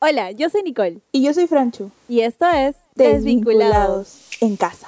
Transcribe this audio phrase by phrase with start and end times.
[0.00, 1.90] Hola, yo soy Nicole Y yo soy Franchu.
[2.08, 4.28] y esto es Desvinculados.
[4.40, 4.86] en casa.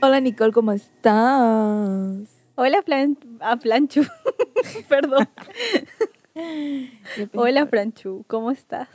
[0.00, 2.28] Hola Nicole, ¿cómo estás?
[2.54, 4.02] Hola, Plan a Planchu.
[4.88, 5.28] Perdón.
[7.34, 8.24] Hola, Franchu.
[8.28, 8.88] ¿Cómo estás?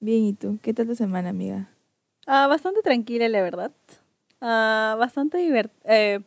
[0.00, 0.58] Bien, ¿y tú?
[0.62, 1.70] ¿Qué tal tu semana, amiga?
[2.26, 3.72] Ah, bastante tranquila, la verdad.
[4.46, 6.20] Ah, bastante divert eh,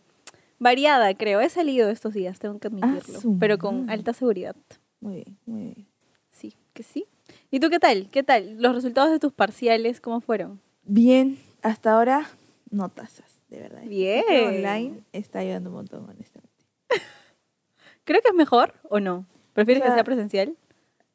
[0.58, 1.39] variada, creo.
[1.39, 3.21] He salido estos días, tengo que admitirlo.
[3.21, 4.56] su pero con alta seguridad.
[5.00, 5.88] Muy bien, muy bien.
[6.32, 7.06] Sí, que sí.
[7.52, 8.10] ¿Y tú qué tal?
[8.10, 8.60] ¿Qué tal?
[8.60, 10.60] ¿Los resultados de tus parciales cómo fueron?
[10.84, 12.28] Bien, hasta ahora
[12.72, 13.84] no tasas, de verdad.
[13.84, 14.24] Bien.
[14.47, 16.66] Online está ayudando un montón, honestamente.
[18.04, 19.28] ¿Creo que es mejor o no?
[19.54, 20.58] ¿Prefieres O sea, que sea presencial?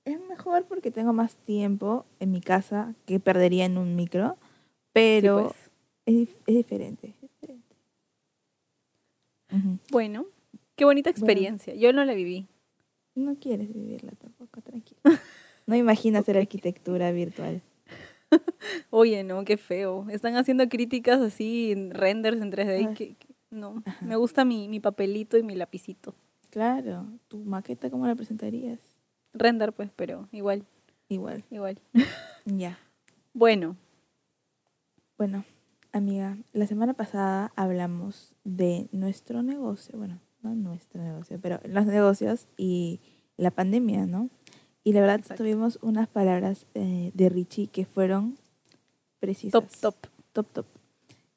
[0.05, 4.37] Es mejor porque tengo más tiempo en mi casa que perdería en un micro,
[4.93, 5.62] pero Sí, pues.
[6.07, 7.09] Es, es diferente.
[7.09, 7.77] es diferente.
[9.91, 10.27] Bueno,
[10.77, 11.75] qué bonita experiencia.
[11.75, 12.47] Yo no la viví.
[13.15, 15.01] No quieres vivirla tampoco, tranquilo.
[15.65, 17.63] No imaginas hacer arquitectura virtual.
[18.91, 20.07] Oye, no, qué feo.
[20.11, 22.81] Están haciendo críticas así, en renders en 3D.
[22.83, 22.95] y Ay.
[22.95, 24.05] que- que- no, Ajá.
[24.05, 26.17] me gusta mi, mi papelito y mi lapicito.
[26.51, 28.81] Claro, tu maqueta, ¿cómo la presentarías?
[29.35, 30.65] Render, pues, pero igual,
[31.09, 31.79] Igual, igual.
[32.45, 32.77] ya.
[33.33, 33.77] Bueno,
[35.17, 35.45] Bueno,
[35.93, 42.47] amiga, la semana pasada hablamos de nuestro negocio, bueno, no nuestro negocio, pero los negocios
[42.57, 43.01] y
[43.37, 44.29] la pandemia, ¿no?
[44.85, 45.43] Y la verdad Exacto.
[45.45, 48.37] tuvimos unas palabras eh, de Richie que fueron
[49.21, 49.53] precisas.
[49.53, 49.95] top, top.
[50.33, 50.67] Top, top.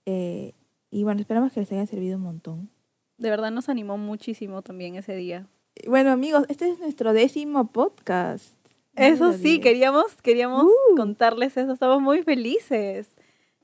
[0.06, 0.53] Eh,
[0.89, 2.70] y bueno, esperamos que les haya servido un montón.
[3.17, 5.48] De verdad nos animó muchísimo también ese día.
[5.76, 8.56] Eh, Bueno, amigos, este es nuestro décimo podcast.
[8.95, 9.59] Eso sí, 10.
[9.59, 10.95] queríamos, queríamos Uh.
[10.95, 11.73] contarles eso.
[11.73, 13.09] Estamos muy felices.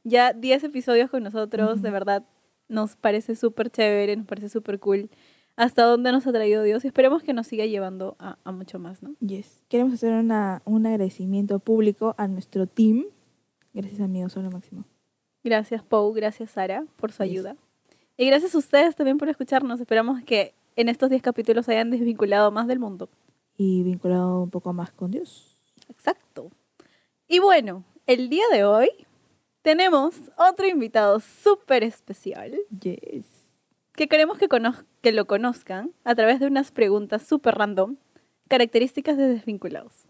[0.03, 1.93] Ya 10 episodios con nosotros, de Ujú.
[1.93, 2.23] verdad,
[2.67, 5.09] nos parece súper chévere, nos parece súper cool.
[5.57, 8.79] Hasta dónde nos ha traído Dios y esperemos que nos siga llevando a, a mucho
[8.79, 9.15] más, ¿no?
[9.19, 9.61] Yes.
[9.67, 13.05] Queremos hacer una, un agradecimiento público a nuestro team.
[13.73, 14.85] Gracias, amigos, son lo máximo.
[15.43, 17.31] Gracias, Pau, gracias, Sara, por su Yes.
[17.31, 17.55] ayuda.
[18.17, 19.79] Y gracias a ustedes también por escucharnos.
[19.81, 23.09] Esperamos que en estos 10 capítulos hayan desvinculado más del mundo.
[23.57, 25.59] Y vinculado un poco más con Dios.
[25.89, 26.49] Exacto.
[27.27, 28.89] Y bueno, el día de hoy
[29.61, 33.25] tenemos otro invitado súper especial Yes.
[33.93, 37.97] que queremos que, lo conozcan a través de unas preguntas súper random,
[38.47, 40.07] características de desvinculados.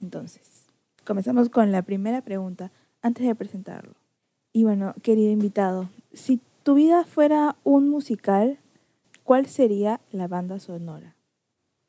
[0.00, 0.66] Entonces,
[1.04, 2.70] comenzamos con la primera pregunta
[3.02, 3.94] antes de presentarlo.
[4.52, 8.58] Y bueno, querido invitado, si tu vida fuera un musical,
[9.24, 11.14] ¿cuál sería la banda sonora?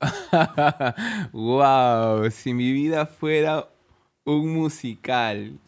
[1.34, 3.68] wow, si mi vida fuera
[4.25, 5.59] un musical.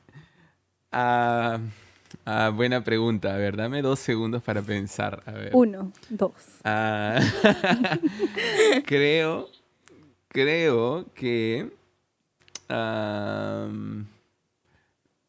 [0.92, 1.60] Ah,
[2.26, 3.34] ah, buena pregunta.
[3.34, 5.24] A ver, dame dos segundos para pensar.
[5.26, 5.52] A ver.
[5.54, 6.34] Uno, dos.
[6.64, 7.20] Ah,
[8.86, 9.50] creo,
[10.28, 11.72] creo que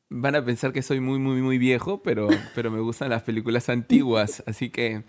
[0.08, 3.68] van a pensar que soy muy, muy, muy viejo, pero, pero me gustan las películas
[3.68, 4.42] antiguas.
[4.46, 5.02] Así que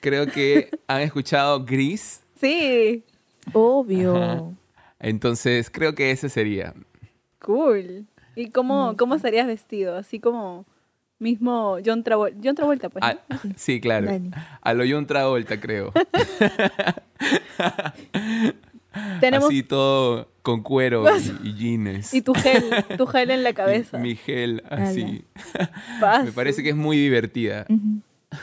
[0.00, 2.22] creo que han escuchado Gris.
[2.40, 3.04] Sí,
[3.52, 4.16] Obvio.
[4.16, 4.42] Ajá.
[5.00, 6.74] Entonces creo que ese sería.
[7.40, 8.06] cool.
[8.36, 9.96] ¿Y cómo, Me cómo estarías vestido?
[9.96, 10.64] Así como
[11.18, 12.36] mismo John Travolta.
[12.42, 13.02] John Travolta, pues.
[13.02, 13.08] ¿no?
[13.30, 14.06] Ah, sí, claro.
[14.06, 14.30] Dani.
[14.60, 15.92] A lo John Travolta, creo.
[19.20, 21.04] Tenemos Así todo con cuero
[21.42, 22.14] y, y jeans.
[22.14, 22.62] y tu gel,
[22.96, 23.98] tu gel en la cabeza.
[23.98, 25.24] Mi, gel, así.
[26.24, 27.66] Me parece que es muy divertida.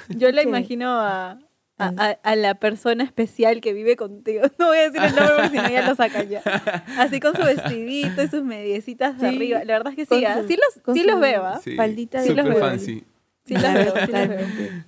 [0.10, 0.48] Yo la Sí.
[0.50, 1.38] imagino a,
[1.82, 4.44] a, Al- a- a la persona especial que vive contigo.
[4.60, 6.42] No voy a decir el nombre porque si no ya lo sacan ya.
[6.98, 9.36] Así con su vestidito y sus mediecitas de Sí.
[9.36, 9.64] arriba.
[9.66, 10.42] La verdad es que sí, ¿ah?
[10.42, 11.60] su- sí los, con sí los veo, ¿ah?
[11.64, 12.60] Sí, Faldita de Sí los veo.
[12.60, 13.04] fancy.
[13.46, 14.06] Sí los veo, sí los veo.
[14.08, 14.84] Totalmente.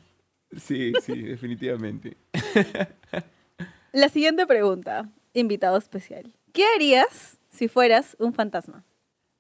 [0.58, 2.16] Sí, sí, definitivamente.
[3.92, 6.32] La siguiente pregunta, invitado especial.
[6.52, 8.84] ¿Qué harías si fueras un fantasma?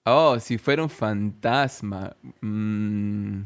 [0.05, 2.15] Oh, si fuera un fantasma.
[2.41, 3.41] mm,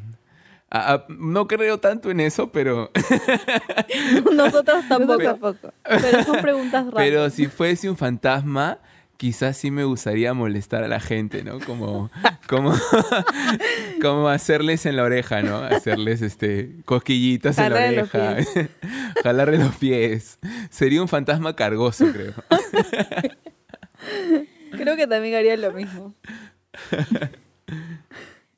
[0.69, 2.91] ah, ah, no creo tanto en eso, pero,
[4.33, 5.23] Nosotros tampoco.
[5.23, 5.73] Tampoco.
[5.83, 6.93] Pero son preguntas raras.
[6.95, 8.79] pero si fuese un fantasma,
[9.17, 11.59] quizás sí me gustaría molestar a la gente, ¿no?
[11.59, 12.09] Como,
[12.47, 12.73] como,
[14.01, 15.57] como hacerles en la oreja, ¿no?
[15.57, 18.37] Hacerles este cosquillitas en la oreja,
[19.23, 20.39] jalarle los pies.
[20.69, 22.33] Sería un fantasma cargoso, creo.
[24.71, 26.13] Creo que también haría lo mismo.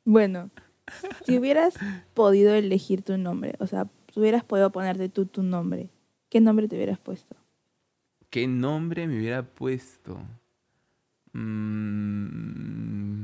[0.04, 0.50] Bueno,
[1.26, 1.76] si hubieras
[2.14, 5.90] podido elegir tu nombre, o sea, si hubieras podido ponerte tú tu nombre,
[6.30, 7.36] ¿qué nombre te hubieras puesto?
[8.30, 10.20] ¿Qué nombre me hubiera puesto?
[11.34, 13.24] Mm,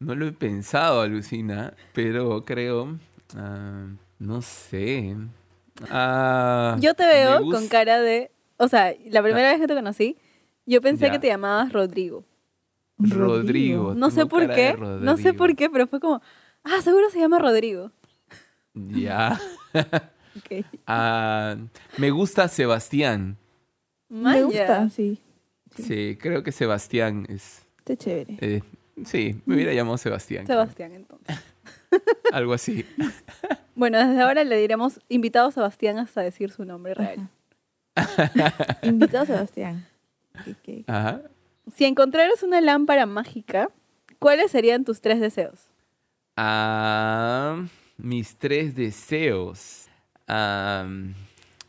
[0.00, 2.98] no lo he pensado, Alucina, pero creo
[3.34, 3.86] Ah,
[4.18, 5.16] no sé.
[5.90, 8.30] Ah, Yo te veo con cara de...
[8.58, 10.16] O sea, la primera vez que te conocí,
[10.66, 11.12] yo pensé Ya.
[11.12, 12.24] que te llamabas Rodrigo.
[12.98, 13.94] Rodrigo.
[13.94, 15.56] No sé por qué, no sé por Rodrigo.
[15.56, 16.20] qué, pero fue como,
[16.64, 17.90] ah, seguro se llama Rodrigo.
[18.74, 19.40] Ya.
[20.34, 20.64] Ok.
[20.86, 21.56] Ah,
[21.98, 23.36] me gusta Sebastián.
[24.08, 25.20] Me gusta, sí.
[25.76, 27.66] Sí, creo que Sebastián es...
[27.76, 28.38] Está chévere.
[28.40, 28.62] eh,
[29.04, 30.46] sí, me hubiera llamado Sebastián.
[30.46, 30.58] creo.
[30.62, 31.38] Sebastián, entonces.
[32.32, 32.86] Algo así.
[33.74, 37.28] Bueno, desde ahora le diremos invitado Sebastián hasta decir su nombre real.
[38.82, 39.86] Invitado Sebastián.
[40.86, 41.22] Ajá.
[41.74, 43.70] Si encontraras una lámpara mágica,
[44.18, 45.70] ¿cuáles serían tus tres deseos?
[47.98, 49.88] Mis tres deseos.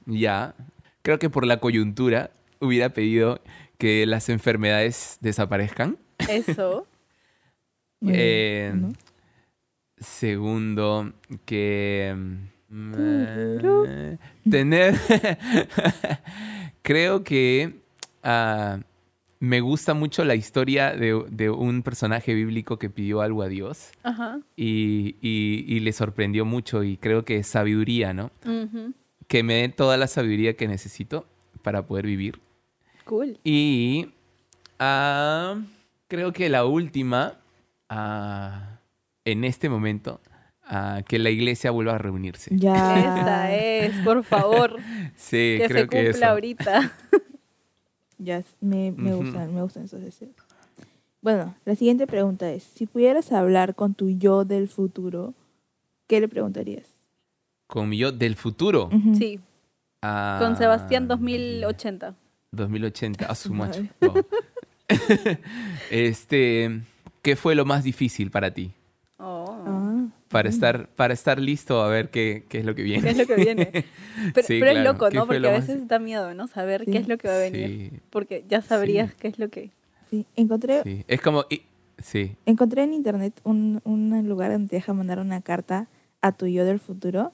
[0.05, 0.55] Ya.
[1.01, 3.41] Creo que por la coyuntura hubiera pedido
[3.77, 5.97] que las enfermedades desaparezcan.
[6.29, 6.87] Eso.
[8.05, 8.91] Eh, ¿no?
[9.97, 11.13] Segundo,
[11.45, 12.13] que...
[12.67, 14.17] mm, eh,
[14.49, 14.95] tener...
[16.81, 17.75] Creo que
[18.23, 18.79] ah,
[19.43, 23.89] me gusta mucho la historia de, de un personaje bíblico que pidió algo a Dios
[24.03, 24.39] Ajá.
[24.55, 28.31] y, y- y le sorprendió mucho y creo que es sabiduría, ¿no?
[29.27, 31.25] Que me dé toda la sabiduría que necesito
[31.61, 32.39] para poder vivir.
[33.03, 33.37] Cool.
[33.43, 34.11] Y
[34.79, 35.55] ah,
[36.07, 37.33] creo que la última,
[37.89, 38.79] ah,
[39.25, 40.21] en este momento,
[40.63, 42.49] ah, que la iglesia vuelva a reunirse.
[42.55, 42.97] Ya.
[43.21, 44.77] Esa es, por favor,
[45.17, 46.33] Sí, que creo se que cumpla eso.
[46.33, 46.91] ahorita.
[48.23, 50.31] Ya, me, me gustan, me gustan esos deseos.
[51.21, 55.33] Bueno, la siguiente pregunta es, si pudieras hablar con tu yo del futuro,
[56.07, 56.87] ¿qué le preguntarías?
[57.67, 58.89] Con mi yo del futuro.
[58.91, 59.15] Ujú.
[59.15, 59.39] Sí,
[60.05, 62.15] Ah, con Sebastián 2080.
[62.51, 63.89] 2080, a su Madre.
[64.01, 64.25] macho.
[65.89, 66.81] Este,
[67.21, 68.73] ¿qué fue lo más difícil para ti?
[70.33, 73.03] Ah, Para estar, para estar listo a ver qué, qué es lo que viene.
[73.03, 73.65] ¿Qué es lo que viene?
[74.33, 74.93] Pero, Sí, pero es claro.
[74.93, 75.25] loco, ¿Qué ¿no?
[75.27, 76.47] Porque lo a más- veces da miedo, ¿no?
[76.47, 76.91] Saber Sí.
[76.91, 77.89] qué es lo que va a venir.
[77.91, 79.17] Sí, Porque ya sabrías Sí.
[79.19, 79.71] qué es lo que...
[80.09, 81.03] Sí, encontré, sí.
[81.07, 81.45] Es como...
[81.49, 81.61] y-
[81.99, 82.35] sí.
[82.45, 85.87] encontré en internet un, un lugar donde te deja mandar una carta
[86.21, 87.31] a tu yo del futuro.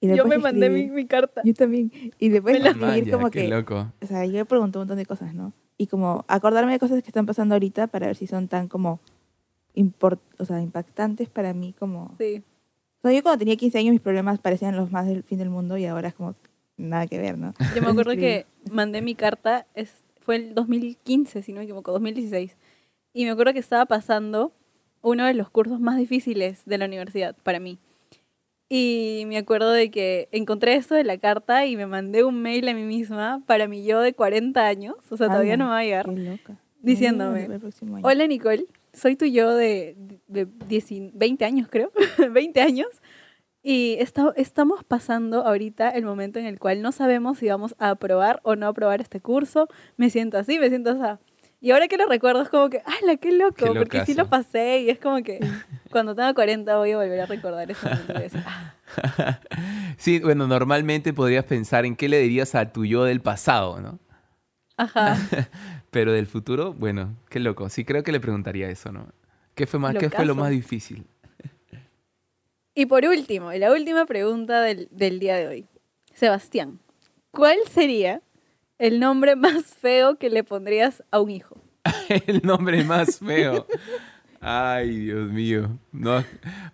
[0.00, 1.40] Y Yo me puedes mandé mi, escribir- mi carta.
[1.44, 1.90] Yo también.
[2.18, 3.48] Y Me la- escribir Maya, como qué que...
[3.48, 3.92] loco.
[4.02, 5.52] O sea, yo le pregunto un montón de cosas, ¿no?
[5.78, 9.00] Y como acordarme de cosas que están pasando ahorita para ver si son tan como...
[9.74, 12.14] import- o sea, impactantes para mí como...
[12.18, 12.42] Sí.
[12.98, 15.50] O sea, yo cuando tenía 15 años mis problemas parecían los más del fin del
[15.50, 16.34] mundo y ahora es como
[16.76, 17.52] nada que ver, ¿no?
[17.74, 21.92] Yo me acuerdo que mandé mi carta, es, fue el 2015, si no me equivoco,
[21.92, 22.56] 2016.
[23.12, 24.52] Y me acuerdo que estaba pasando
[25.02, 27.78] uno de los cursos más difíciles de la universidad para mí.
[28.68, 32.68] Y me acuerdo de que encontré esto de la carta y me mandé un mail
[32.68, 35.70] a mí misma para mi yo de 40 años, o sea, todavía Ala, no me
[35.72, 36.06] va a llegar,
[36.80, 37.48] diciéndome.
[38.02, 39.96] Hola Nicole, soy tu yo de,
[40.26, 41.90] de 10 20 años creo,
[42.32, 42.88] 20 años.
[43.64, 47.90] Y esta- estamos pasando ahorita el momento en el cual no sabemos si vamos a
[47.90, 49.68] aprobar o no aprobar este curso.
[49.96, 51.20] Me siento así, me siento así.
[51.60, 53.54] Y ahora que lo recuerdo es como que, ¡hala, qué loco!
[53.72, 55.38] Qué porque sí lo pasé y es como que
[55.92, 58.74] cuando tenga 40 voy a volver a recordar ese momento y decir, "Ah,
[59.96, 64.00] Sí, bueno, normalmente podrías pensar en qué le dirías a tu yo del pasado, ¿no?
[64.76, 65.16] ajá.
[65.92, 67.68] Pero del futuro, bueno, qué loco.
[67.68, 69.12] Sí, creo que le preguntaría eso, ¿no?
[69.54, 71.06] ¿Qué fue, más, ¿qué fue lo más difícil?
[72.74, 75.66] Y por último, la última pregunta del, del día de hoy.
[76.14, 76.80] Sebastián,
[77.30, 78.22] ¿cuál sería
[78.78, 81.60] el nombre más feo que le pondrías a un hijo?
[82.26, 83.66] El nombre más feo.
[84.44, 85.78] Ay, Dios mío.
[85.92, 86.24] No,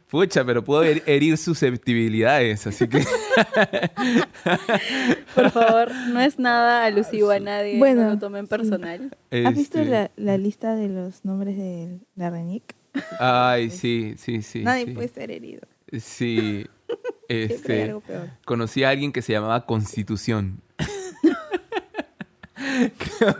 [0.09, 3.05] pucha, pero puedo her- herir susceptibilidades, así que...
[5.35, 9.15] Por favor, no es nada alusivo a nadie, Bueno, no lo tomen personal.
[9.31, 12.75] ¿Has visto este, la, la lista de los nombres de la RENIC?
[13.21, 14.63] Ay, sí, sí, sí.
[14.63, 14.93] Nadie sí.
[14.93, 15.61] puede ser herido.
[15.99, 16.67] Sí.
[17.29, 18.31] Este, algo peor.
[18.47, 20.63] conocí a alguien que se llamaba Constitución.
[22.55, 23.37] creo,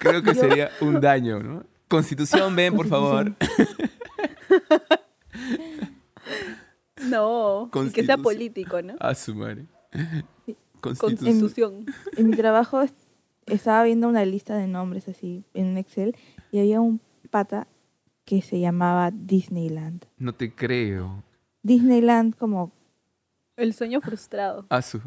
[0.00, 1.64] creo que sería un daño, ¿no?
[1.88, 3.34] Constitución, ven, por favor.
[7.08, 8.94] No, y que sea político, ¿no?
[9.00, 9.66] A su madre.
[10.80, 11.86] Constitución.
[12.16, 12.94] En mi trabajo es-
[13.46, 16.16] estaba viendo una lista de nombres así en un Excel
[16.50, 17.00] y había un
[17.30, 17.66] pata
[18.24, 20.06] que se llamaba Disneyland.
[20.18, 21.22] No te creo.
[21.62, 22.72] Disneyland como,
[23.56, 24.66] El sueño frustrado.
[24.70, 25.00] A su.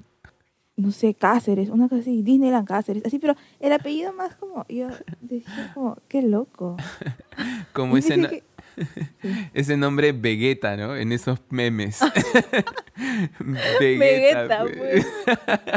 [0.77, 4.87] No sé, Cáceres, una cosa así, Disneyland Cáceres, así, pero el apellido más como, yo
[5.21, 6.77] decía como, qué loco.
[7.73, 8.43] Como ese, no- que-
[9.53, 10.95] ese nombre Vegeta, ¿no?
[10.95, 11.99] En esos memes.
[13.79, 14.75] Vegeta, güey.
[14.77, 15.07] pues.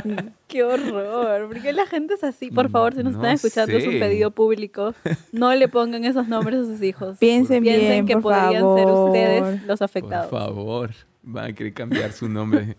[0.02, 0.16] sí.
[0.48, 1.48] Qué horror.
[1.48, 2.50] ¿Por qué la gente es así?
[2.50, 3.98] Por favor, si nos No están escuchando, es un sé.
[3.98, 4.94] pedido público.
[5.32, 7.18] No le pongan esos nombres a sus hijos.
[7.18, 8.78] Piensen Piensen bien, que por podrían favor.
[8.78, 10.30] ser ustedes los Por afectados.
[10.30, 10.90] favor.
[11.22, 12.76] van a querer cambiar su nombre.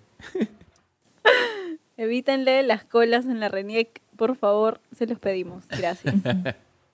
[2.01, 5.67] Evítenle las colas en la RENIEC, por favor, se los pedimos.
[5.67, 6.15] Gracias.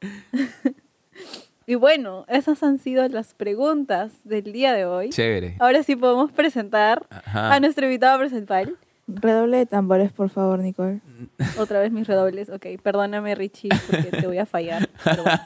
[1.66, 5.12] y bueno, esas han sido las preguntas del día de hoy.
[5.12, 5.56] Chévere.
[5.60, 7.54] Ahora sí podemos presentar Ajá.
[7.54, 8.76] a nuestro invitado principal.
[9.08, 11.00] Redoble de tambores, por favor, Nicole.
[11.58, 12.50] Otra vez mis redobles.
[12.50, 14.90] Ok, perdóname, Richie, porque te voy a fallar.
[15.06, 15.42] pero bueno.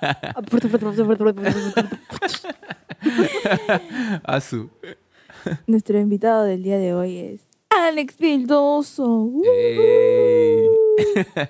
[4.23, 4.71] Azu.
[5.67, 9.05] Nuestro invitado del día de hoy es Alex Vildoso.
[9.07, 9.43] Uh.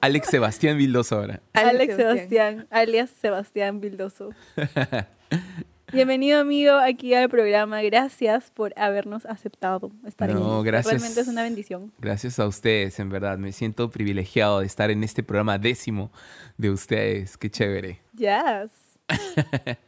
[0.00, 1.40] Alex Sebastián Vildoso ahora.
[1.52, 4.30] Alex Sebastián, alias Sebastián Bildoso.
[5.92, 7.80] Bienvenido, amigo, aquí al programa.
[7.82, 10.66] Gracias por habernos aceptado estar No, aquí.
[10.66, 10.94] gracias.
[11.00, 11.92] Realmente es una bendición.
[12.00, 13.38] Gracias a ustedes, en verdad.
[13.38, 16.10] Me siento privilegiado de estar en este programa décimo
[16.58, 17.36] de ustedes.
[17.36, 18.00] Qué chévere.
[18.16, 18.70] Yes.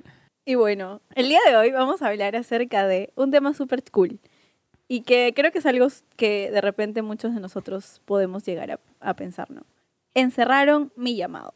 [0.44, 4.20] y bueno, el día de hoy vamos a hablar acerca de un tema súper cool.
[4.92, 8.80] Y que creo que es algo que de repente muchos de nosotros podemos llegar a,
[9.00, 9.62] a pensar, ¿no?
[10.12, 11.54] Encerraron mi llamado.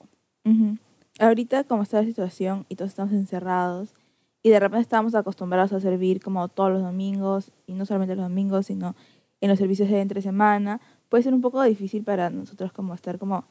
[1.19, 3.95] Ahorita, como está la situación y todos estamos encerrados,
[4.43, 8.25] y de repente estamos acostumbrados a servir como todos los domingos, y no solamente los
[8.25, 8.97] domingos, sino
[9.43, 13.19] en los servicios de entre semana, puede ser un poco difícil para nosotros como estar
[13.19, 13.45] como,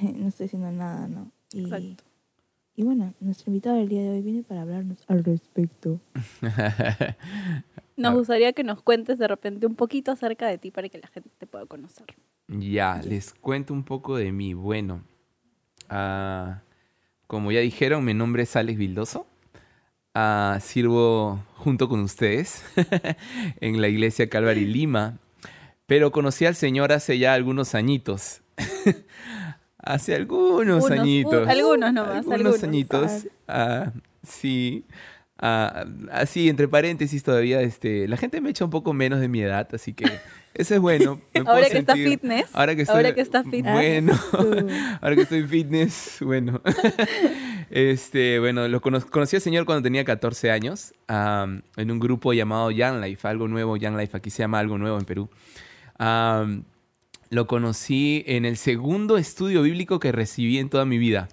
[0.00, 1.30] no estoy haciendo nada, ¿no?
[1.52, 2.04] Y, Exacto.
[2.74, 6.00] y bueno, nuestro invitado del día de hoy viene para hablarnos al respecto.
[8.00, 11.08] Nos gustaría que nos cuentes de repente un poquito acerca de ti para que la
[11.08, 12.06] gente te pueda conocer.
[12.48, 14.54] Ya, les cuento un poco de mí.
[14.54, 15.02] Bueno,
[15.88, 16.62] ah,
[17.26, 19.26] como ya dijeron, mi nombre es Alex Vildoso.
[20.14, 22.64] Ah, sirvo junto con ustedes
[23.60, 25.18] en la iglesia Calvary Lima,
[25.86, 28.42] pero conocí al Señor hace ya algunos añitos.
[29.78, 31.46] hace algunos Unos, añitos.
[31.46, 32.62] uh, algunos nomás, Algunos algunos.
[32.64, 33.26] añitos.
[33.46, 33.92] Ah,
[34.22, 34.84] sí.
[35.42, 39.40] Ah, así, entre paréntesis todavía, este, la gente me echa un poco menos de mi
[39.40, 40.04] edad, así que
[40.52, 41.18] eso es bueno.
[41.46, 42.44] Ahora que está fitness.
[42.52, 43.72] Ahora que, estoy, ahora que está fitness.
[43.72, 44.12] Bueno,
[45.00, 46.60] ahora que estoy fitness, bueno.
[47.70, 52.70] este, bueno, lo cono- conocí al señor cuando tenía 14 años, en un grupo llamado
[52.70, 55.30] Young Life, algo nuevo, Young Life, aquí se llama algo nuevo en Perú.
[57.30, 61.28] Lo conocí en el segundo estudio bíblico que recibí en toda mi vida.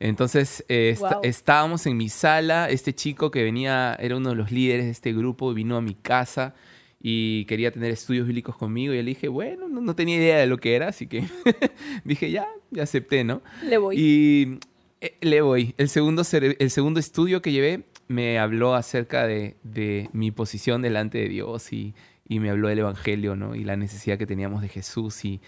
[0.00, 1.20] Entonces, eh, est- Wow.
[1.22, 5.12] estábamos en mi sala, este chico que venía, era uno de los líderes de este
[5.12, 6.54] grupo, vino a mi casa
[7.00, 10.46] y quería tener estudios bíblicos conmigo y le dije, bueno, no, no tenía idea de
[10.46, 11.24] lo que era, así que
[12.04, 13.42] dije, ya, ya acepté, ¿no?
[13.62, 13.96] Le voy.
[13.98, 14.58] Y
[15.00, 15.74] eh, le voy.
[15.78, 21.18] El segundo, el segundo estudio que llevé me habló acerca de, de mi posición delante
[21.18, 21.94] de Dios y,
[22.28, 23.54] y me habló del Evangelio, ¿no?
[23.54, 25.24] Y la necesidad que teníamos de Jesús.
[25.24, 25.40] Y,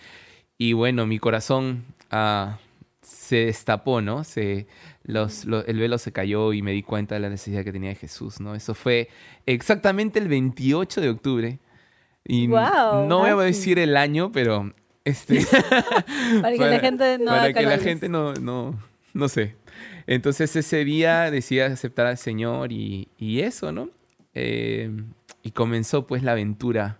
[0.58, 2.58] y bueno, mi corazón ah,
[3.06, 4.25] se destapó, ¿no?
[4.25, 4.66] Se,
[5.04, 7.90] los, lo- el velo se cayó y me di cuenta de la necesidad que tenía
[7.90, 8.54] de Jesús, ¿no?
[8.56, 9.08] Eso fue
[9.46, 11.58] exactamente el 28 de octubre.
[12.25, 14.72] Y Guau, no voy a decir el año, pero
[15.04, 15.40] este...
[16.42, 18.76] para que la gente no para que la gente no, no,
[19.14, 19.54] no sé.
[20.08, 23.88] Entonces ese día decidí aceptar al Señor y, y eso, ¿no?
[24.34, 24.90] Eh,
[25.42, 26.98] y comenzó pues la aventura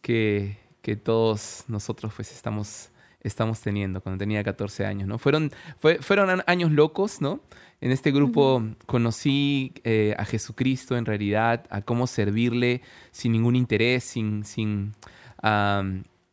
[0.00, 2.90] que, que todos nosotros pues estamos,
[3.22, 5.18] estamos teniendo cuando tenía 14 años, ¿no?
[5.18, 7.40] Fueron, fue- fueron años locos, ¿no?
[7.80, 14.04] En este grupo conocí eh, a Jesucristo en realidad, a cómo servirle sin ningún interés,
[14.04, 14.94] sin, sin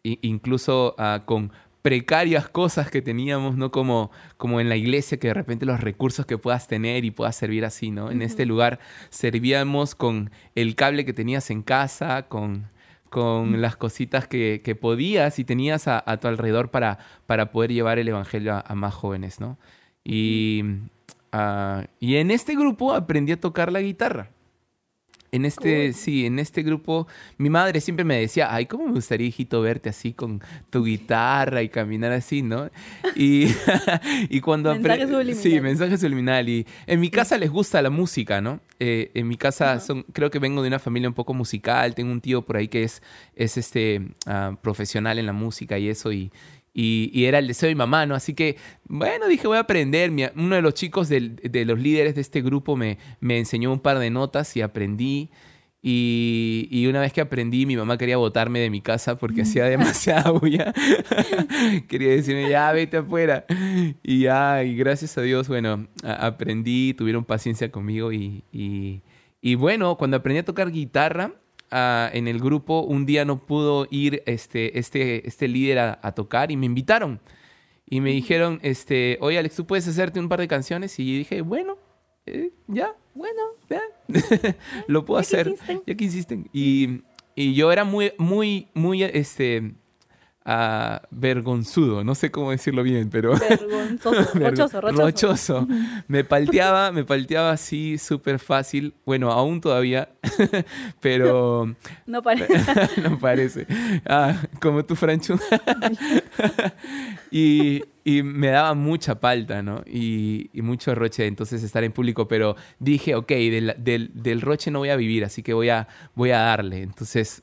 [0.04, 3.72] incluso ah, con precarias cosas que teníamos, ¿no?
[3.72, 7.36] Como, como en la iglesia, que de repente los recursos que puedas tener y puedas
[7.36, 8.12] servir así, ¿no?
[8.12, 8.80] En este lugar
[9.10, 12.70] servíamos con el cable que tenías en casa, con,
[13.10, 17.72] con las cositas que, que podías y tenías a, a tu alrededor para, para poder
[17.74, 19.58] llevar el evangelio a, a más jóvenes, ¿no?
[20.04, 20.64] Y,
[21.32, 24.30] ah, y en este grupo aprendí a tocar la guitarra.
[25.32, 25.94] En este, Cool.
[25.94, 27.08] sí, en este grupo,
[27.38, 31.62] mi madre siempre me decía, ay, cómo me gustaría, hijito, verte así con tu guitarra
[31.62, 32.70] y caminar así, ¿no?
[33.16, 33.48] Y,
[34.30, 34.74] y cuando...
[34.74, 35.36] Mensaje subliminal.
[35.36, 36.50] Sí, mensaje subliminal.
[36.50, 38.60] Y en mi casa les gusta la música, ¿no?
[38.80, 39.80] Eh, en mi casa Ajá.
[39.82, 42.68] son, creo que vengo de una familia un poco musical, tengo un tío por ahí
[42.68, 43.02] que es,
[43.36, 46.32] es este, ah, profesional en la música y eso, y,
[46.74, 48.16] y, y era el deseo de mi mamá, ¿no?
[48.16, 50.12] Así que, bueno, dije, voy a aprender.
[50.12, 53.72] Mi- uno de los chicos del- de los líderes de este grupo me, me enseñó
[53.72, 55.30] un par de notas y aprendí.
[55.82, 59.64] Y, y una vez que aprendí, mi mamá quería botarme de mi casa porque hacía
[59.66, 60.74] demasiada bulla.
[61.88, 63.46] quería decirme, ya, vete afuera.
[64.04, 68.12] Y ya, y gracias a Dios, bueno, a- aprendí, tuvieron paciencia conmigo.
[68.12, 69.02] Y, y,
[69.42, 71.34] y bueno, cuando aprendí a tocar guitarra,
[71.72, 76.12] ah, en el grupo, un día no pudo ir este, este, este líder a, a
[76.14, 77.20] tocar y me invitaron.
[77.92, 81.00] Y me dijeron, este, oye Alex, ¿tú puedes hacerte un par de canciones?
[81.00, 81.78] Y dije, bueno,
[82.28, 83.82] eh, ya, Bueno, Vean,
[84.88, 85.48] lo puedo Ya que hacer.
[85.48, 85.82] insisten.
[85.88, 86.50] Ya que insisten.
[86.54, 87.02] Y,
[87.36, 89.74] y yo era muy, muy, muy, este,
[91.12, 92.04] vergonzudo.
[92.04, 93.34] No sé cómo decirlo bien, pero...
[93.50, 94.32] Vergonzoso.
[94.34, 95.02] Vergo- Rochoso, rochoso.
[95.02, 95.68] rochoso.
[96.08, 98.94] Me palteaba, me palteaba así súper fácil.
[99.06, 100.10] Bueno, aún todavía,
[101.00, 101.76] pero
[102.06, 103.02] No parece.
[103.02, 103.68] no parece.
[104.06, 105.38] Ah, como tu Franchu.
[107.32, 109.84] y, y me daba mucha palta, ¿no?
[109.86, 112.28] Y, y mucho roche, entonces estar en público.
[112.28, 115.88] Pero dije, ok, del, del, del roche no voy a vivir, así que voy a,
[116.16, 116.82] voy a darle.
[116.82, 117.42] Entonces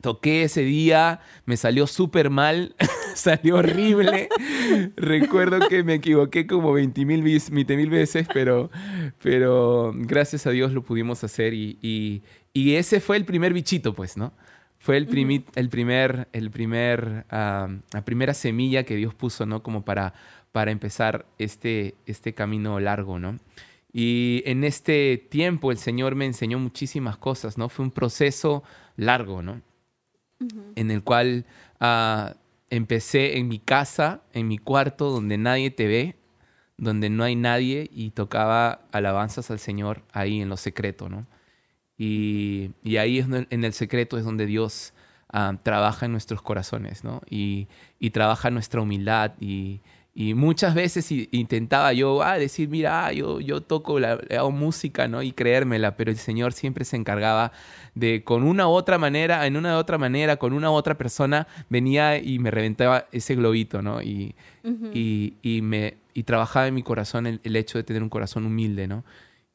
[0.00, 2.74] toqué ese día, me salió súper mal,
[3.14, 4.28] salió horrible.
[4.96, 7.22] Recuerdo que me equivoqué como 20 mil
[7.90, 8.70] veces, pero,
[9.22, 12.22] pero gracias a Dios lo pudimos hacer y, y-
[12.54, 14.32] y ese fue el primer bichito, pues, ¿no?
[14.78, 19.62] Fue el, primi- el primer, el primer, ah, la primera semilla que Dios puso, ¿no?
[19.62, 20.14] Como para,
[20.52, 23.38] para empezar este, este camino largo, ¿no?
[23.92, 27.68] Y en este tiempo el Señor me enseñó muchísimas cosas, ¿no?
[27.68, 28.62] Fue un proceso
[28.96, 29.60] largo, ¿no?
[30.76, 31.46] En el cual
[31.80, 32.34] ah,
[32.70, 36.16] empecé en mi casa, en mi cuarto, donde nadie te ve,
[36.76, 41.26] donde no hay nadie, y tocaba alabanzas al Señor ahí en lo secreto, ¿no?
[41.96, 44.94] Y, y ahí en el secreto es donde Dios
[45.30, 47.22] ah, trabaja en nuestros corazones, ¿no?
[47.28, 47.66] Y,
[47.98, 49.80] y trabaja nuestra humildad y,
[50.20, 55.06] y muchas veces intentaba yo ah, decir, mira, ah, yo, yo toco, la, hago música,
[55.06, 55.22] ¿no?
[55.22, 57.52] Y creérmela, pero el Señor siempre se encargaba
[57.94, 60.98] de, con una u otra manera, en una u otra manera, con una u otra
[60.98, 64.02] persona, venía y me reventaba ese globito, ¿no?
[64.02, 64.34] Y,
[64.92, 68.44] y, y me, y trabajaba en mi corazón el, el hecho de tener un corazón
[68.44, 69.04] humilde, ¿no?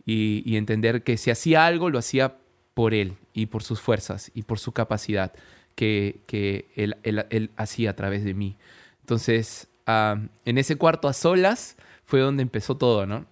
[0.05, 2.37] Y, y entender que si hacía algo, lo hacía
[2.73, 5.33] por Él y por sus fuerzas y por su capacidad
[5.75, 8.55] que, que él, él- él hacía a través de mí.
[9.01, 11.75] Entonces, en ese cuarto a solas
[12.05, 13.25] fue donde empezó todo, ¿no?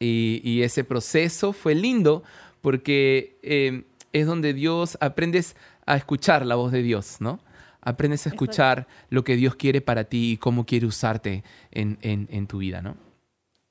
[0.00, 2.22] Y, y ese proceso fue lindo
[2.60, 5.56] porque eh, es donde Dios aprendes
[5.86, 7.40] a escuchar la voz de Dios, ¿no?
[7.80, 12.28] Aprendes a escuchar lo que Dios quiere para ti y cómo quiere usarte en, en-
[12.30, 12.96] en tu vida, ¿no?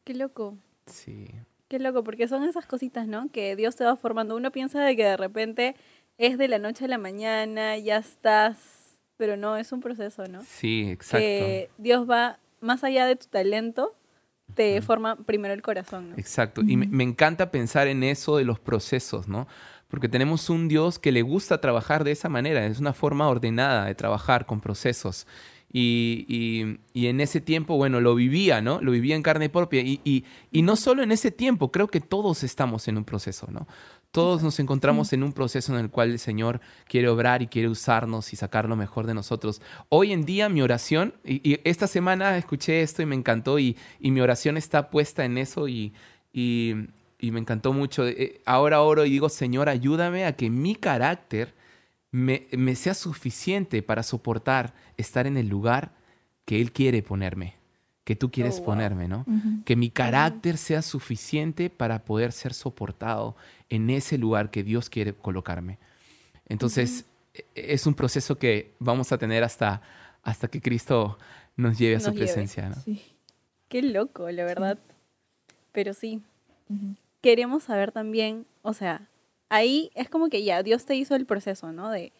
[0.04, 0.58] Qué loco.
[0.86, 1.28] Sí.
[1.68, 3.30] Qué loco, porque son esas cositas, ¿no?
[3.32, 4.36] Que Dios te va formando.
[4.36, 5.76] Uno piensa de que de repente
[6.18, 8.87] es de la noche a la mañana, ya estás,
[9.18, 10.42] pero no, es un proceso, ¿no?
[10.44, 11.18] Sí, exacto.
[11.24, 13.94] Que Dios va más allá de tu talento,
[14.56, 16.16] te forma primero el corazón, ¿no?
[16.18, 16.62] Exacto.
[16.66, 19.48] Y me, me encanta pensar en eso de los procesos, ¿no?
[19.90, 22.66] Porque tenemos un Dios que le gusta trabajar de esa manera.
[22.66, 25.28] Es una forma ordenada de trabajar con procesos.
[25.72, 28.80] Y, y- y en ese tiempo, bueno, lo vivía, ¿no?
[28.82, 29.82] Lo vivía en carne propia.
[29.82, 33.48] Y, y- y no solo en ese tiempo, creo que todos estamos en un proceso,
[33.52, 33.68] ¿no?
[34.12, 37.70] Todos nos encontramos en un proceso en el cual el Señor quiere obrar y quiere
[37.70, 39.62] usarnos y sacar lo mejor de nosotros.
[39.90, 43.78] Hoy en día mi oración, y, y esta semana escuché esto y me encantó y,
[44.00, 45.94] y mi oración está puesta en eso y,
[46.34, 46.74] y,
[47.20, 48.08] y me encantó mucho.
[48.08, 51.54] Eh, Ahora oro y digo, Señor, ayúdame a que mi carácter
[52.12, 55.94] me, me sea suficiente para soportar estar en el lugar
[56.46, 57.56] que Él quiere ponerme,
[58.08, 58.66] que tú quieres Oh, wow.
[58.68, 59.26] ponerme, ¿no?
[59.66, 63.36] Que mi carácter sea suficiente para poder ser soportado
[63.70, 65.78] en ese lugar que Dios quiere colocarme.
[66.48, 69.82] Entonces, e- es un proceso que vamos a tener hasta,
[70.24, 71.18] hasta que Cristo
[71.58, 72.20] nos lleve a su lleve.
[72.28, 72.70] presencia.
[72.70, 72.76] ¿no?
[72.76, 73.02] Sí.
[73.68, 74.78] Qué loco, la verdad.
[75.74, 76.22] Pero sí,
[77.20, 79.10] queremos saber también, o sea,
[79.50, 81.90] ahí es como que ya Dios te hizo el proceso, ¿no?
[81.90, 82.14] De,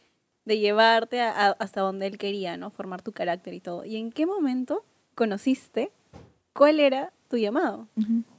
[0.44, 2.72] de llevarte a- a- hasta donde Él quería, ¿no?
[2.72, 3.86] Formar tu carácter y todo.
[3.86, 4.84] ¿Y en qué momento
[5.18, 5.92] conociste
[6.54, 7.88] cuál era tu llamado?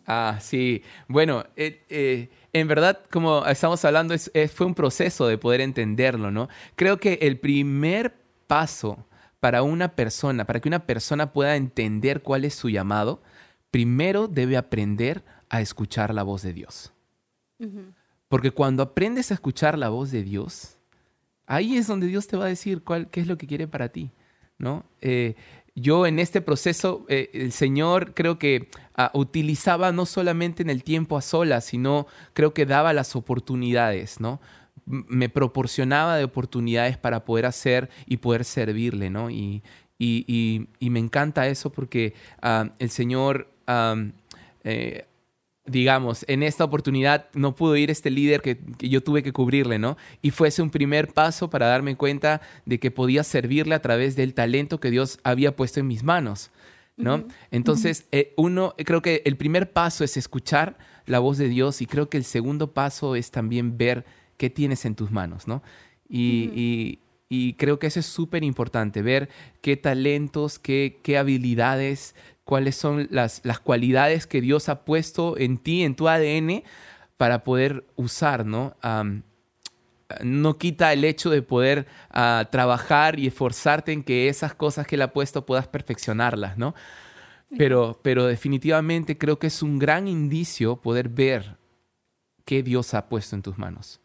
[0.07, 0.83] Ah, sí.
[1.09, 5.61] Bueno, eh, eh, en verdad, como estamos hablando, es- es- fue un proceso de poder
[5.61, 6.49] entenderlo, ¿no?
[6.77, 8.15] Creo que el primer
[8.47, 9.05] paso
[9.41, 13.21] para una persona, para que una persona pueda entender cuál es su llamado,
[13.71, 16.93] primero debe aprender a escuchar la voz de Dios.
[18.29, 20.79] Porque cuando aprendes a escuchar la voz de Dios,
[21.47, 23.89] ahí es donde Dios te va a decir cuál, qué es lo que quiere para
[23.91, 24.11] ti,
[24.59, 24.85] ¿no?
[25.01, 25.35] Eh,
[25.81, 30.83] yo en este proceso, eh, el Señor creo que ah, utilizaba no solamente en el
[30.85, 34.41] tiempo a solas, sino creo que daba las oportunidades, ¿no?
[34.87, 39.31] Me proporcionaba de oportunidades para poder hacer y poder servirle, ¿no?
[39.31, 39.63] Y,
[39.99, 43.49] y- y- me encanta eso porque ah, el Señor...
[43.67, 44.13] am,
[44.65, 45.05] eh,
[45.69, 49.79] digamos, en esta oportunidad no pudo ir este líder que, que yo tuve que cubrirle,
[49.79, 49.97] ¿no?
[50.23, 54.35] Y fuese un primer paso para darme cuenta de que podía servirle a través del
[54.35, 56.51] talento que Dios había puesto en mis manos,
[56.97, 57.25] ¿no?
[57.51, 60.77] Entonces, eh, uno, creo que el primer paso es escuchar
[61.07, 64.05] la voz de Dios y creo que el segundo paso es también ver
[64.37, 65.63] qué tienes en tus manos, ¿no?
[66.09, 66.99] Y-
[67.31, 69.29] y creo que eso es súper importante, ver
[69.61, 72.15] qué talentos, qué, qué habilidades,
[72.49, 76.63] cuáles son las, las cualidades que Dios ha puesto en ti, en tu ADN,
[77.19, 78.75] para poder usar, ¿no?
[78.81, 79.23] Am,
[80.25, 84.95] no quita el hecho de poder ah, trabajar y esforzarte en que esas cosas que
[84.95, 86.75] Él ha puesto puedas perfeccionarlas, ¿no?
[87.59, 91.59] Pero, pero definitivamente creo que es un gran indicio poder ver
[92.47, 94.01] qué Dios ha puesto en tus manos.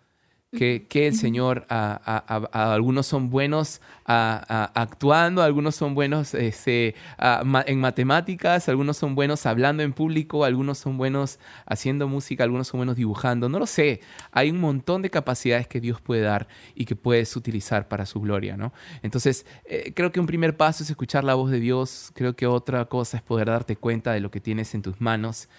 [0.58, 6.34] Que, que el Señor, a, a- a- a algunos son buenos actuando, algunos son buenos
[6.34, 6.96] este,
[7.44, 12.68] ma- en matemáticas, algunos son buenos hablando en público, algunos son buenos haciendo música, algunos
[12.68, 14.02] son buenos dibujando, no lo sé.
[14.32, 18.22] Hay un montón de capacidades que Dios puede dar y que puedes utilizar para su
[18.22, 18.74] gloria, ¿no?
[19.02, 22.48] Entonces, eh, creo que un primer paso es escuchar la voz de Dios, creo que
[22.48, 25.50] otra cosa es poder darte cuenta de lo que tienes en tus manos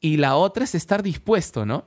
[0.00, 1.84] y la otra es estar dispuesto, ¿no?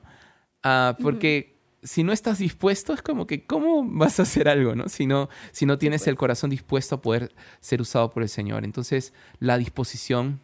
[0.63, 1.54] Ah, porque
[1.85, 4.89] si no estás dispuesto, es como que, ¿cómo vas a hacer algo, no?
[4.89, 8.65] Si no, si no tienes el corazón dispuesto a poder ser usado por el Señor.
[8.65, 10.41] Entonces, la disposición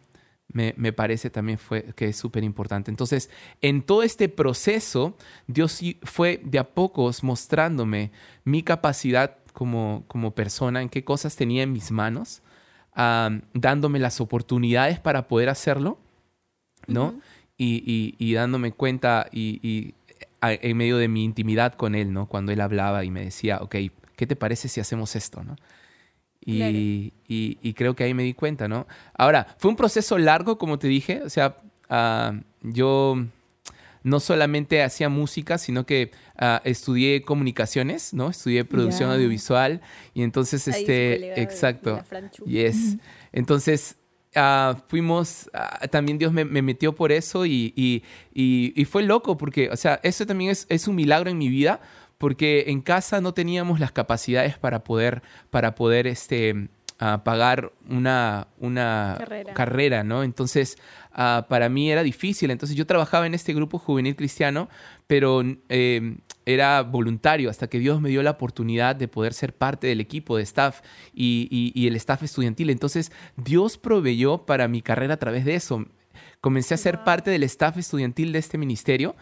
[0.52, 2.90] me, me parece también fue, que es súper importante.
[2.90, 8.12] Entonces, en todo este proceso, Dios sí fue de a pocos mostrándome
[8.44, 12.42] mi capacidad como, como persona, en qué cosas tenía en mis manos,
[12.94, 15.98] ah, dándome las oportunidades para poder hacerlo,
[16.86, 17.08] ¿no?
[17.08, 17.20] Ujú.
[17.58, 17.82] y,
[18.18, 19.94] y- y dándome cuenta y, y
[20.42, 22.26] en medio de mi intimidad con él, ¿no?
[22.26, 23.76] Cuando él hablaba y me decía, ok,
[24.16, 25.56] ¿qué te parece si hacemos esto, no?
[26.44, 26.72] Y, Claro.
[26.76, 27.12] y-
[27.62, 28.86] y creo que ahí me di cuenta, ¿no?
[29.14, 33.24] Ahora, fue un proceso largo, como te dije, o sea, ah, yo
[34.02, 38.30] no solamente hacía música, sino que ah, estudié comunicaciones, ¿no?
[38.30, 39.80] Estudié producción audiovisual
[40.14, 42.02] y entonces, Ahí este, exacto.
[42.46, 42.96] Yes.
[43.30, 43.96] Entonces,
[44.34, 48.02] ah, fuimos, ah, también Dios me, me metió por eso y, y-
[48.34, 51.48] y- y fue loco porque, o sea, eso también es, es un milagro en mi
[51.48, 51.80] vida
[52.18, 56.68] porque en casa no teníamos las capacidades para poder, para poder, este,
[57.04, 59.54] ah, pagar una, una Carrera.
[59.54, 60.22] carrera, ¿no?
[60.22, 60.76] Entonces,
[61.12, 62.50] ah, para mí era difícil.
[62.50, 64.68] Entonces, yo trabajaba en este grupo juvenil cristiano,
[65.06, 69.86] pero eh, era voluntario hasta que Dios me dio la oportunidad de poder ser parte
[69.88, 70.80] del equipo de staff
[71.14, 72.70] y, y- y el staff estudiantil.
[72.70, 75.84] Entonces, Dios proveyó para mi carrera a través de eso.
[76.40, 77.04] Comencé a ser Wow.
[77.04, 79.14] parte del staff estudiantil de este ministerio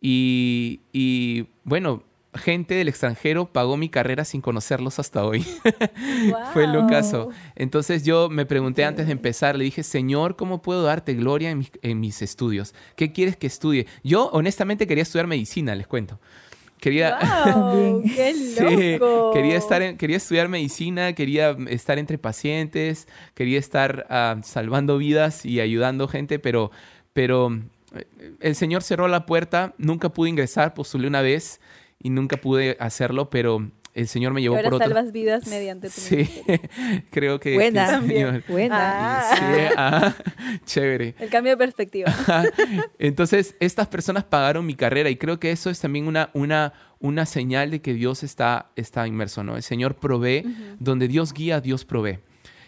[0.00, 2.02] y, y, bueno,
[2.34, 5.42] gente del extranjero pagó mi carrera sin conocerlos hasta hoy.
[6.52, 7.30] Fue lo caso.
[7.56, 11.58] Entonces yo me pregunté antes de empezar, le dije, Señor, ¿cómo puedo darte gloria en
[11.58, 12.74] mis, en mis estudios?
[12.96, 13.86] ¿Qué quieres que estudie?
[14.02, 16.18] Yo honestamente quería estudiar medicina, les cuento.
[16.80, 17.18] Quería...
[17.54, 18.02] Wow.
[18.14, 19.30] ¡Qué Sí, loco!
[19.32, 25.46] quería, estar en- quería estudiar medicina, quería estar entre pacientes, quería estar ah, salvando vidas
[25.46, 26.70] y ayudando gente, pero,
[27.14, 27.58] pero
[27.94, 28.06] eh,
[28.40, 31.58] el Señor cerró la puerta, nunca pude ingresar, postulé una vez
[31.98, 34.88] y nunca pude hacerlo, pero el Señor me llevó ahora por otro...
[34.88, 36.28] salvas vidas mediante tu Sí,
[37.10, 37.96] creo que, que Buena.
[37.96, 38.44] el Señor...
[38.48, 38.76] Buena.
[38.76, 39.36] Ah.
[39.36, 40.14] Sí, ah,
[40.64, 41.14] chévere.
[41.18, 42.12] El cambio de perspectiva.
[42.98, 47.24] Entonces, estas personas pagaron mi carrera y creo que eso es también una, una, una
[47.24, 49.56] señal de que Dios está, está inmerso, ¿no?
[49.56, 50.44] El Señor provee,
[50.80, 52.18] donde Dios guía, Dios provee.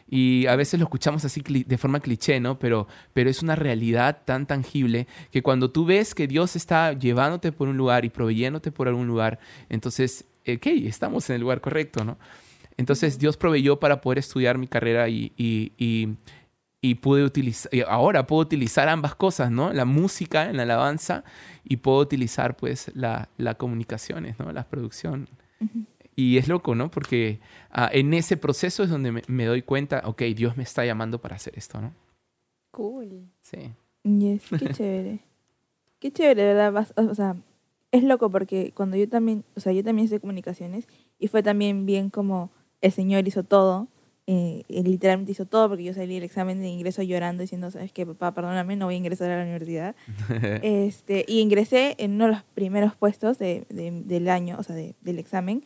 [0.09, 2.59] Y a veces lo escuchamos así de forma cliché, ¿no?
[2.59, 7.51] Pero, pero es una realidad tan tangible que cuando tú ves que Dios está llevándote
[7.51, 12.05] por un lugar y proveyéndote por algún lugar, entonces, ok, estamos en el lugar correcto,
[12.05, 12.19] ¿no?
[12.77, 16.15] Entonces Dios proveyó para poder estudiar mi carrera y, y, y,
[16.81, 19.73] y pude utilizar, ahora puedo utilizar ambas cosas, ¿no?
[19.73, 21.25] La música en la alabanza
[21.65, 24.53] y puedo utilizar pues la, la comunicaciones, ¿no?
[24.53, 25.29] La producción.
[26.19, 26.91] Y es loco, ¿no?
[26.91, 30.85] Porque ah, en ese proceso es donde me, me doy cuenta, ok, Dios me está
[30.87, 31.93] llamando para hacer esto, ¿no?
[32.71, 33.29] Cool.
[33.43, 33.73] Sí.
[34.03, 35.21] Yes, qué chévere.
[35.99, 36.73] Qué chévere, ¿verdad?
[36.73, 37.37] Vas- O sea,
[37.93, 41.87] es loco porque cuando yo también, o sea, yo también hice comunicaciones y fue también
[41.87, 42.51] bien como
[42.81, 43.89] el Señor hizo todo,
[44.27, 48.05] eh, literalmente hizo todo porque yo salí del examen de ingreso llorando diciendo, sabes qué,
[48.05, 49.95] papá, perdóname, no voy a ingresar a la universidad.
[50.63, 54.75] este, y ingresé en uno de los primeros puestos de, de- del año, o sea,
[54.75, 55.63] de- del examen,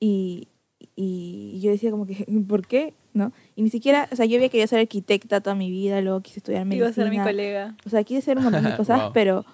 [0.00, 0.48] y,
[0.96, 2.14] y yo decía como que,
[2.48, 2.94] ¿por qué?
[3.12, 3.32] ¿No?
[3.56, 6.38] Y ni siquiera, o sea, yo había querido ser arquitecta toda mi vida, luego quise
[6.40, 6.92] estudiar Iba a medicina.
[7.06, 7.76] ser mi colega.
[7.84, 9.12] O sea, quise hacer un montón de cosas, Wow.
[9.12, 9.44] pero,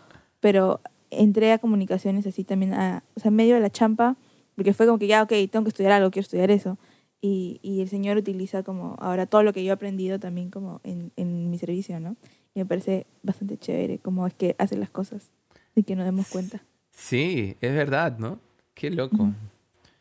[0.40, 0.80] pero
[1.10, 4.16] entré a comunicaciones así también, a, o sea, en medio de la champa,
[4.54, 6.78] porque fue como que ya, ok, tengo que estudiar algo, quiero estudiar eso.
[7.22, 10.80] Y, y el Señor utiliza como ahora todo lo que yo he aprendido también como
[10.84, 12.14] en, en mi servicio, ¿no?
[12.54, 15.30] Y me parece bastante chévere cómo es que hace las cosas
[15.74, 16.62] y que nos demos cuenta.
[16.90, 18.38] Sí, es verdad, ¿no?
[18.74, 19.16] Qué loco.
[19.24, 19.32] Ujú.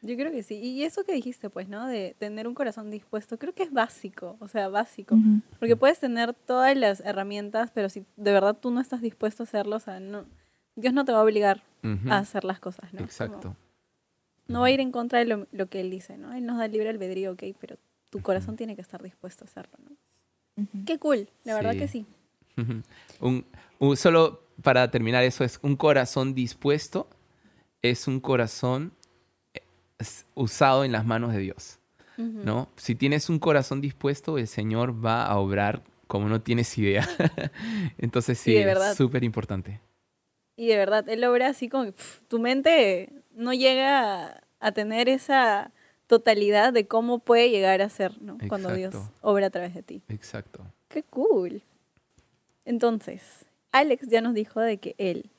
[0.06, 0.56] Yo creo que sí.
[0.56, 1.88] Y eso que dijiste, pues, ¿no?
[1.88, 5.16] De tener un corazón dispuesto, creo que es básico, o sea, básico.
[5.60, 9.46] Porque puedes tener todas las herramientas, pero si de verdad tú no estás dispuesto a
[9.46, 10.26] hacerlo, o sea, no,
[10.76, 11.64] Dios no te va a obligar
[12.12, 12.98] a hacer las cosas, ¿no?
[13.00, 13.56] Como- Exacto.
[14.48, 16.34] no va a ir en contra de lo, lo que Él dice, ¿no?
[16.34, 17.78] Él nos da libre albedrío, ok, pero
[18.10, 20.66] tu corazón tiene que estar dispuesto a hacerlo, ¿no?
[20.86, 22.06] Qué cool, la verdad que sí.
[23.20, 23.46] Un-
[23.80, 27.10] un- solo para terminar eso es un corazón dispuesto
[27.82, 28.94] es un corazón
[30.34, 31.80] usado en las manos de Dios.
[32.18, 32.70] ¿no?
[32.78, 37.08] Si tienes un corazón dispuesto, el Señor va a obrar como no tienes idea.
[37.98, 39.82] Entonces sí, es súper importante.
[40.56, 45.10] Y de verdad, él obra así como que pf, tu mente no llega a, tener
[45.10, 45.72] esa
[46.08, 48.38] totalidad de cómo puede llegar a ser, ¿no?
[48.48, 50.02] Cuando Dios obra a través de ti.
[50.08, 50.66] Exacto.
[50.88, 51.62] Qué cool.
[52.64, 55.30] Entonces, Alex ya nos dijo de que él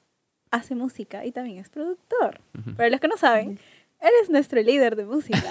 [0.50, 2.40] hace música y también es productor.
[2.59, 2.74] Ujú.
[2.74, 3.59] Para los que no saben, él
[4.00, 5.42] es nuestro líder de música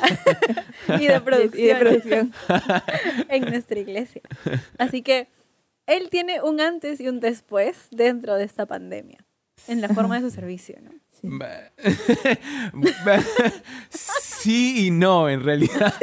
[0.99, 2.33] y de producción, Y de producción.
[3.29, 4.21] en nuestra iglesia.
[4.77, 5.27] Así que
[5.87, 9.25] él tiene un antes y un después dentro de esta pandemia,
[9.67, 10.91] en la forma de su servicio, ¿no?
[14.19, 15.93] Sí y no, en realidad.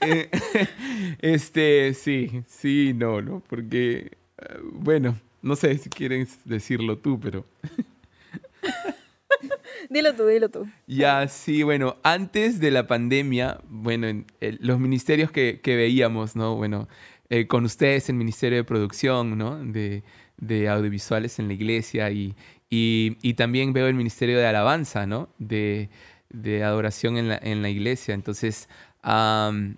[0.00, 0.68] Eh, eh,
[1.20, 3.42] Este, sí, sí y no, ¿no?
[3.48, 7.44] Porque, eh, bueno, no sé si quieres decirlo tú, pero
[9.90, 10.66] Dilo tú, dilo tú.
[10.86, 16.36] ya sí, bueno, antes de la pandemia, bueno, en, eh, los ministerios que, que veíamos,
[16.36, 16.56] ¿no?
[16.56, 16.88] Bueno,
[17.30, 19.56] eh, con ustedes el Ministerio de Producción, ¿no?
[19.64, 20.02] De,
[20.36, 22.34] de audiovisuales en la iglesia y,
[22.70, 25.28] y, y también veo el Ministerio de Alabanza, ¿no?
[25.38, 25.88] De,
[26.30, 28.14] de adoración en la, en la iglesia.
[28.14, 28.68] Entonces,
[29.02, 29.76] am,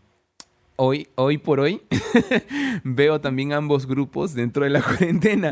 [0.77, 1.83] hoy, hoy por hoy
[2.85, 5.51] veo también ambos grupos dentro de la cuarentena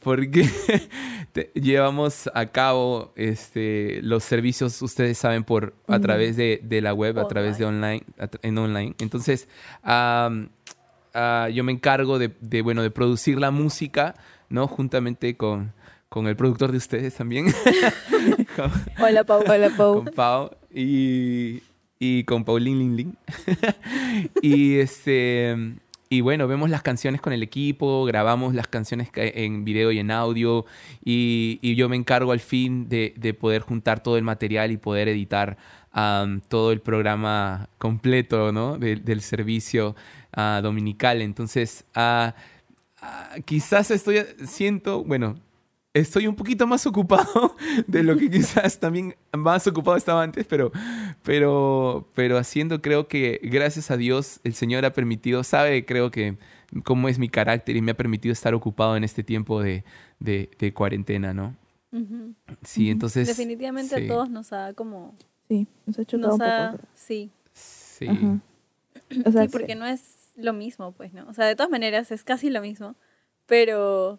[0.00, 0.48] porque
[1.32, 6.94] te- llevamos a cabo este, los servicios, ustedes saben, por a través de, de la
[6.94, 8.02] web, a través de online,
[8.42, 8.94] en online.
[8.98, 9.48] Entonces,
[9.82, 10.48] am,
[11.14, 14.14] ah, yo me encargo de, de, bueno, de producir la música,
[14.48, 14.66] ¿no?
[14.68, 15.72] Juntamente con,
[16.08, 17.46] con el productor de ustedes también,
[18.56, 18.70] con,
[19.02, 19.42] Hola, Pau.
[19.48, 20.04] Hola, Pau.
[20.04, 21.62] con Pau y,
[22.04, 23.16] y con Paulín Lin Lin.
[24.42, 25.56] y este
[26.08, 30.10] y bueno, vemos las canciones con el equipo, grabamos las canciones en video y en
[30.10, 30.66] audio
[31.04, 35.06] y, yo me encargo al fin de, de poder juntar todo el material y poder
[35.06, 35.56] editar
[35.92, 38.78] am, todo el programa completo ¿no?
[38.78, 39.94] de- del servicio
[40.32, 41.22] ah, dominical.
[41.22, 42.34] Entonces, ah,
[43.00, 45.36] ah, quizás estoy, siento, bueno,
[45.94, 50.72] estoy un poquito más ocupado de lo que quizás también más ocupado estaba antes, pero,
[51.22, 56.36] pero, pero haciendo creo que gracias a Dios el Señor ha permitido, sabe creo que
[56.84, 59.84] cómo es mi carácter y me ha permitido estar ocupado en este tiempo de,
[60.20, 61.54] de- de cuarentena, ¿no?
[62.62, 63.28] Sí, entonces...
[63.28, 65.14] Definitivamente sí, a todos nos ha como...
[65.48, 66.84] Sí, nos ha chocado Nos un ha, poco.
[66.94, 68.38] sí, Sí, Ajá.
[69.26, 71.28] O sea, sí, porque no es lo mismo, pues, ¿no?
[71.28, 72.96] O sea, de todas maneras es casi lo mismo,
[73.44, 74.18] pero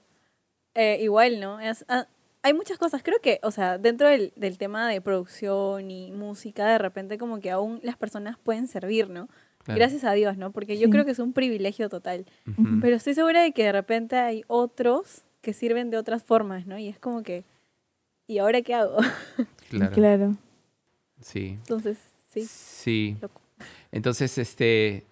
[0.76, 1.60] eh, igual, ¿no?
[1.60, 2.08] Es, ah,
[2.42, 6.68] hay muchas cosas, creo que, o sea, dentro del, del tema de producción y música,
[6.68, 9.30] de repente como que aún las personas pueden servir, ¿no?
[9.64, 9.78] claro.
[9.80, 10.52] Gracias a Dios, ¿no?
[10.52, 10.92] Porque yo Sí.
[10.92, 12.26] creo que es un privilegio total.
[12.82, 16.78] Pero estoy segura de que de repente hay otros que sirven de otras formas, ¿no?
[16.78, 17.46] Y es como que,
[18.28, 18.98] ¿y ahora qué hago?
[19.70, 19.92] Claro.
[19.94, 20.36] claro.
[21.22, 21.56] Sí.
[21.60, 21.98] Entonces,
[22.32, 23.18] sí, Sí.
[23.22, 23.40] loco.
[23.94, 25.06] Entonces, este,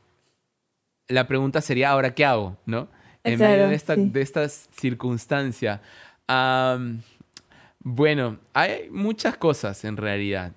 [1.08, 2.58] la pregunta sería, ¿ahora qué hago?
[2.65, 2.89] ¿No?
[3.23, 4.10] En Claro, medio de esta, sí.
[4.10, 5.81] de esta circunstancia.
[7.84, 10.53] Bueno, hay muchas cosas en realidad.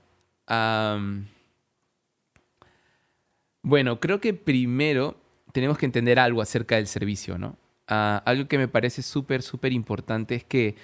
[3.62, 5.16] Bueno, creo que primero
[5.52, 7.56] tenemos que entender algo acerca del servicio, ¿no?
[7.86, 10.74] Ah, algo que me parece súper, súper importante es que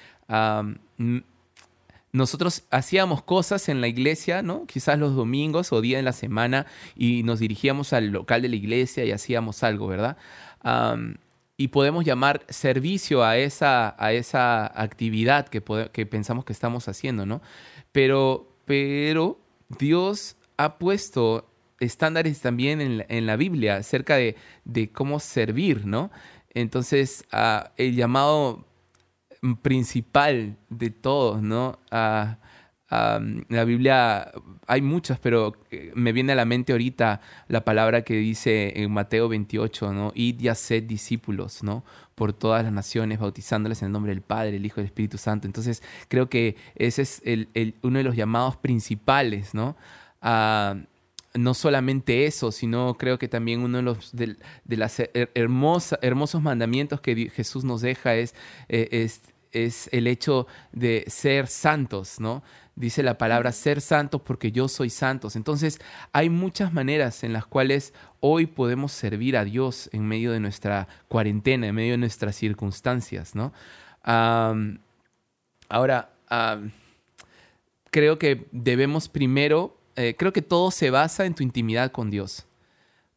[2.12, 4.66] nosotros hacíamos cosas en la iglesia, ¿no?
[4.66, 6.66] Quizás los domingos o día de la semana
[6.96, 10.16] y nos dirigíamos al local de la iglesia y hacíamos algo, ¿verdad?
[10.62, 11.16] Am,
[11.60, 17.26] y podemos llamar servicio a esa, a esa actividad que, que pensamos que estamos haciendo,
[17.26, 17.42] ¿no?
[17.92, 24.90] Pero, pero Dios ha puesto estándares también en la, en la Biblia acerca de, de
[24.90, 26.10] cómo servir, ¿no?
[26.54, 28.64] Entonces, ah, el llamado
[29.60, 31.78] principal de todos, ¿no?
[31.90, 32.38] Ah,
[32.90, 34.30] ah, la Biblia,
[34.66, 38.90] hay muchas, pero eh, me viene a la mente ahorita la palabra que dice en
[38.92, 40.12] Mateo 28, ¿no?
[40.14, 41.84] Id y haced discípulos, ¿no?
[42.14, 45.16] Por todas las naciones, bautizándoles en el nombre del Padre, el Hijo y el Espíritu
[45.18, 45.46] Santo.
[45.46, 47.48] Entonces, creo que ese es el-
[47.82, 49.76] uno de los llamados principales, ¿no?
[50.20, 50.76] Ah,
[51.34, 55.98] no solamente eso, sino creo que también uno de los de, de las her- hermosa-
[56.02, 58.34] hermosos mandamientos que Jesús nos deja es,
[58.68, 59.22] eh, es,
[59.52, 62.42] es el hecho de ser santos, ¿no?
[62.80, 65.36] Dice la palabra ser santos porque yo soy santos.
[65.36, 65.78] Entonces
[66.12, 70.88] hay muchas maneras en las cuales hoy podemos servir a Dios en medio de nuestra
[71.08, 73.52] cuarentena, en medio de nuestras circunstancias, ¿no?
[75.68, 76.10] Ahora,
[77.90, 82.46] creo que debemos primero, eh, creo que todo se basa en tu intimidad con Dios.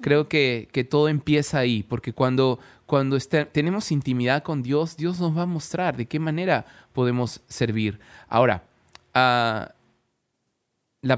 [0.01, 5.21] Creo que, que todo empieza ahí, porque cuando, cuando este- tenemos intimidad con Dios, Dios
[5.21, 8.01] nos va a mostrar de qué manera podemos servir.
[8.27, 8.65] Ahora,
[9.13, 9.75] la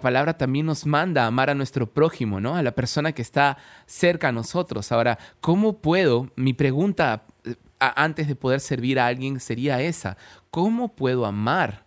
[0.01, 2.55] palabra también nos manda a amar a nuestro prójimo, ¿no?
[2.55, 4.91] A la persona que está cerca a nosotros.
[4.91, 6.31] Ahora, ¿cómo puedo?
[6.35, 10.17] Mi pregunta eh, antes de poder servir a alguien sería esa.
[10.49, 11.85] ¿Cómo puedo amar?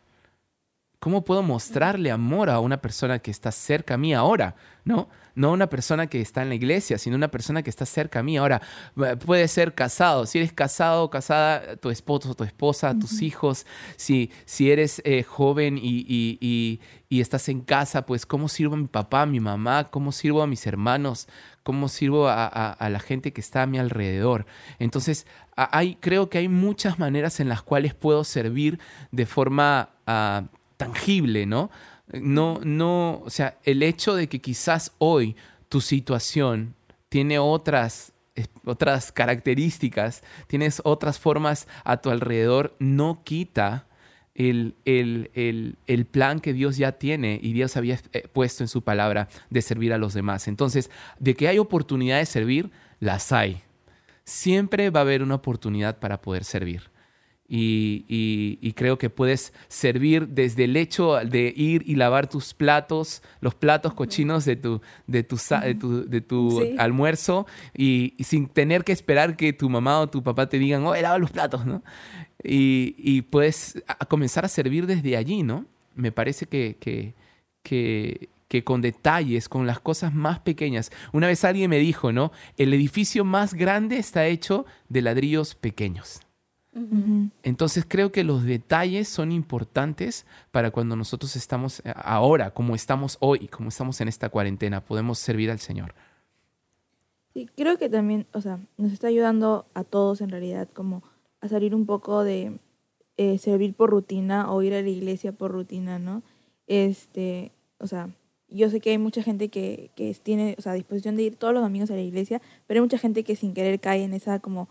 [1.01, 4.55] ¿Cómo puedo mostrarle amor a una persona que está cerca a mí ahora?
[4.85, 5.09] ¿No?
[5.39, 8.23] No una persona que está en la iglesia, sino una persona que está cerca a
[8.23, 8.37] mí.
[8.37, 8.61] Ahora,
[9.25, 10.27] puede ser casado.
[10.27, 13.65] Si eres casado o casada, tu esposo o tu esposa, tus hijos.
[13.97, 18.75] Si, si eres eh, joven y, y- y- y estás en casa, pues cómo sirvo
[18.75, 21.27] a mi papá, a mi mamá, cómo sirvo a mis hermanos,
[21.63, 24.45] cómo sirvo a, a- a la gente que está a mi alrededor.
[24.79, 28.79] Entonces, hay, creo que hay muchas maneras en las cuales puedo servir
[29.13, 30.45] de forma ah,
[30.77, 31.71] tangible, ¿no?
[32.13, 35.37] No, no, o sea, el hecho de que quizás hoy
[35.69, 36.75] tu situación
[37.09, 43.87] tiene otras, eh, otras características, tienes otras formas a tu alrededor, no quita
[44.35, 48.69] el, el- el- el plan que Dios ya tiene y Dios había eh, puesto en
[48.69, 50.49] su palabra de servir a los demás.
[50.49, 53.61] Entonces, de que hay oportunidad de servir, las hay.
[54.25, 56.91] Siempre va a haber una oportunidad para poder servir.
[57.51, 62.53] Y, y- y creo que puedes servir desde el hecho de ir y lavar tus
[62.53, 66.75] platos, los platos cochinos de tu, de tu, de tu, de tu Sí.
[66.79, 70.85] almuerzo, y, y sin tener que esperar que tu mamá o tu papá te digan,
[70.87, 71.83] oh, lava los platos, ¿no?
[72.45, 75.65] Y, y puedes a- a comenzar a servir desde allí, ¿no?
[75.95, 77.15] Me parece que, que,
[77.63, 80.91] que, que con detalles, con las cosas más pequeñas.
[81.13, 82.31] Una vez alguien me dijo, ¿no?
[82.59, 86.21] El edificio más grande está hecho de ladrillos pequeños.
[87.43, 93.17] Entonces creo que los detalles son importantes para cuando nosotros estamos eh, ahora, como estamos
[93.21, 95.95] hoy, como estamos en esta cuarentena, podemos servir al Señor.
[97.35, 101.03] Sí, creo que también, o sea, nos está ayudando a todos en realidad como
[101.41, 102.59] a salir un poco de
[103.17, 106.23] eh, servir por rutina o ir a la iglesia por rutina, ¿no?
[106.67, 108.11] Este, o sea,
[108.49, 111.53] yo sé que hay mucha gente que, que tiene, o sea, disposición de ir todos
[111.55, 114.39] los domingos a la iglesia, pero hay mucha gente que sin querer cae en esa
[114.39, 114.69] como,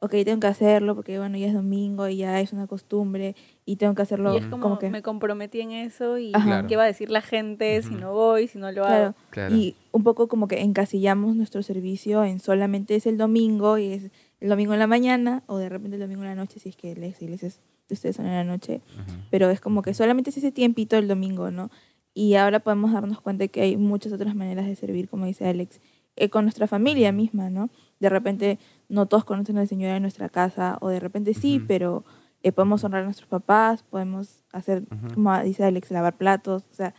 [0.00, 3.76] ok, tengo que hacerlo porque, bueno, ya es domingo y ya es una costumbre y
[3.76, 4.90] tengo que hacerlo Y es como, que...
[4.90, 6.32] me comprometí en eso y.
[6.32, 6.68] Claro.
[6.68, 9.04] qué va a decir la gente si no voy, si no lo Claro.
[9.06, 9.14] hago.
[9.30, 9.54] Claro.
[9.56, 14.10] Y un poco como que encasillamos nuestro servicio en solamente es el domingo y es
[14.40, 16.76] el domingo en la mañana o de repente el domingo en la noche si es
[16.76, 18.80] que las iglesias de ustedes son en la noche.
[19.30, 21.70] Pero es como que solamente es ese tiempito el domingo, ¿no?
[22.12, 25.80] Y ahora podemos darnos cuenta que hay muchas otras maneras de servir, como dice Alex,
[26.16, 27.68] eh, con nuestra familia misma, ¿no?
[28.00, 32.04] De repente no todos conocen al Señor en nuestra casa o de repente sí, pero
[32.42, 35.14] eh, podemos honrar a nuestros papás, podemos hacer, Ujú.
[35.14, 36.94] como dice Alex, lavar platos, o sea,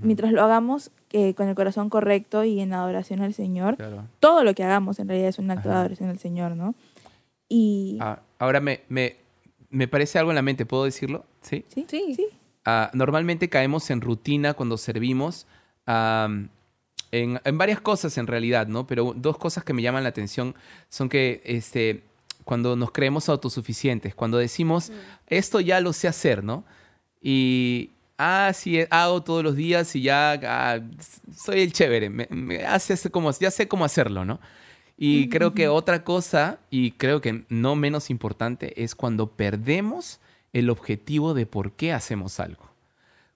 [0.00, 4.04] mientras lo hagamos eh, con el corazón correcto y en adoración al Señor, Claro.
[4.20, 6.74] todo lo que hagamos en realidad es un acto de adoración al Señor, ¿no?
[7.48, 7.98] Y...
[8.00, 9.16] Ah, ahora me, me,
[9.70, 11.24] me parece algo en la mente, ¿puedo decirlo?
[11.42, 11.64] Sí.
[11.68, 11.86] ¿Sí?
[11.88, 12.14] Sí.
[12.14, 12.26] Sí.
[12.64, 15.46] Ah, normalmente caemos en rutina cuando servimos
[17.12, 18.86] en, en varias cosas en realidad, ¿no?
[18.86, 20.54] Pero dos cosas que me llaman la atención
[20.88, 22.02] son que este,
[22.44, 24.90] cuando nos creemos autosuficientes, cuando decimos,
[25.28, 26.64] esto ya lo sé hacer, ¿no?
[27.20, 30.80] Y, ah, sí, hago todos los días y ya ah,
[31.36, 34.40] soy el chévere, me, me hace hace como, ya sé cómo hacerlo, ¿no?
[34.96, 40.20] Y creo que otra cosa, y creo que no menos importante, es cuando perdemos
[40.52, 42.70] el objetivo de por qué hacemos algo.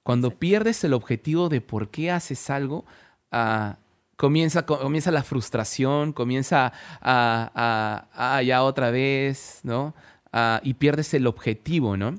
[0.05, 2.85] Cuando pierdes el objetivo de por qué haces algo,
[3.33, 3.77] ah,
[4.17, 7.51] comienza, co- comienza la frustración, comienza a,
[8.15, 9.95] a- a, ya otra vez, ¿no?
[10.33, 12.15] Ah, y pierdes el objetivo, ¿no?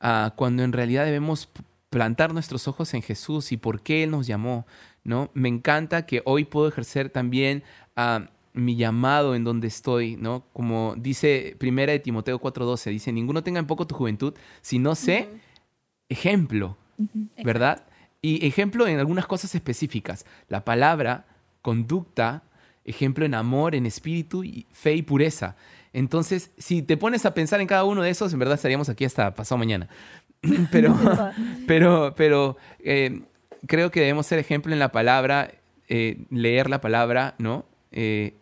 [0.00, 1.48] Ah, cuando en realidad debemos
[1.90, 4.66] plantar nuestros ojos en Jesús y por qué Él nos llamó,
[5.04, 5.30] ¿no?
[5.34, 7.62] Me encanta que hoy puedo ejercer también
[7.96, 10.44] ah, mi llamado en donde estoy, ¿no?
[10.52, 14.94] Como dice Primera de Timoteo 4:12, dice, ninguno tenga en poco tu juventud, si no
[14.94, 15.28] sé,
[16.08, 16.76] ejemplo.
[17.44, 17.84] ¿verdad?
[18.26, 20.26] Y ejemplo en algunas cosas específicas.
[20.48, 21.26] La palabra,
[21.62, 22.42] conducta,
[22.84, 25.54] ejemplo en amor, en espíritu, y fe y pureza.
[25.92, 29.04] Entonces, si te pones a pensar en cada uno de esos, en verdad estaríamos aquí
[29.04, 29.88] hasta pasado mañana.
[30.72, 30.98] pero,
[31.68, 33.22] pero, pero eh,
[33.68, 35.52] creo que debemos ser ejemplo en la palabra,
[35.86, 37.64] eh, leer la palabra, ¿no?
[37.92, 38.34] Eh,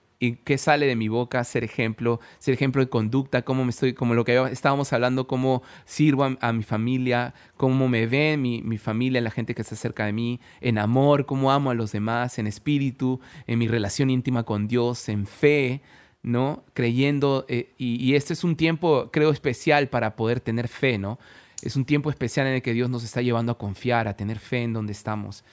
[0.44, 4.14] qué sale de mi boca, ser ejemplo, ser ejemplo de conducta, cómo me estoy, como
[4.14, 9.20] lo que estábamos hablando, cómo sirvo a, mi familia, cómo me ve mi, mi familia,
[9.20, 12.46] la gente que está cerca de mí, en amor, cómo amo a los demás, en
[12.46, 15.82] espíritu, en mi relación íntima con Dios, en fe,
[16.22, 16.64] ¿no?
[16.72, 21.18] Creyendo, eh, y este es un tiempo, creo, especial para poder tener fe, ¿no?
[21.64, 24.38] Es un tiempo especial en el que Dios nos está llevando a confiar, a tener
[24.38, 25.44] fe en donde estamos.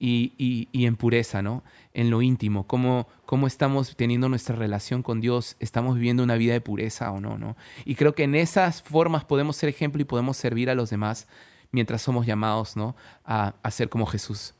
[0.00, 1.62] Y, y- y en pureza, ¿no?
[1.94, 6.54] En lo íntimo, cómo, cómo estamos teniendo nuestra relación con Dios, estamos viviendo una vida
[6.54, 7.56] de pureza o no, ¿no?
[7.84, 11.28] Y creo que en esas formas podemos ser ejemplo y podemos servir a los demás
[11.70, 12.96] mientras somos llamados, ¿no?
[13.24, 14.54] A, a ser como Jesús.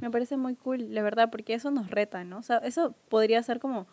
[0.00, 2.38] Me parece muy cool, la verdad, porque eso nos reta, ¿no?
[2.38, 3.86] O sea, eso podría ser como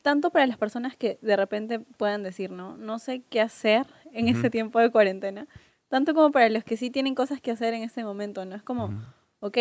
[0.00, 2.76] tanto para las personas que de repente puedan decir, ¿no?
[2.78, 5.46] No sé qué hacer en ese tiempo de cuarentena,
[5.92, 8.56] tanto como para los que sí tienen cosas que hacer en ese momento, ¿no?
[8.56, 8.94] Es como, Ujú.
[9.40, 9.58] ok,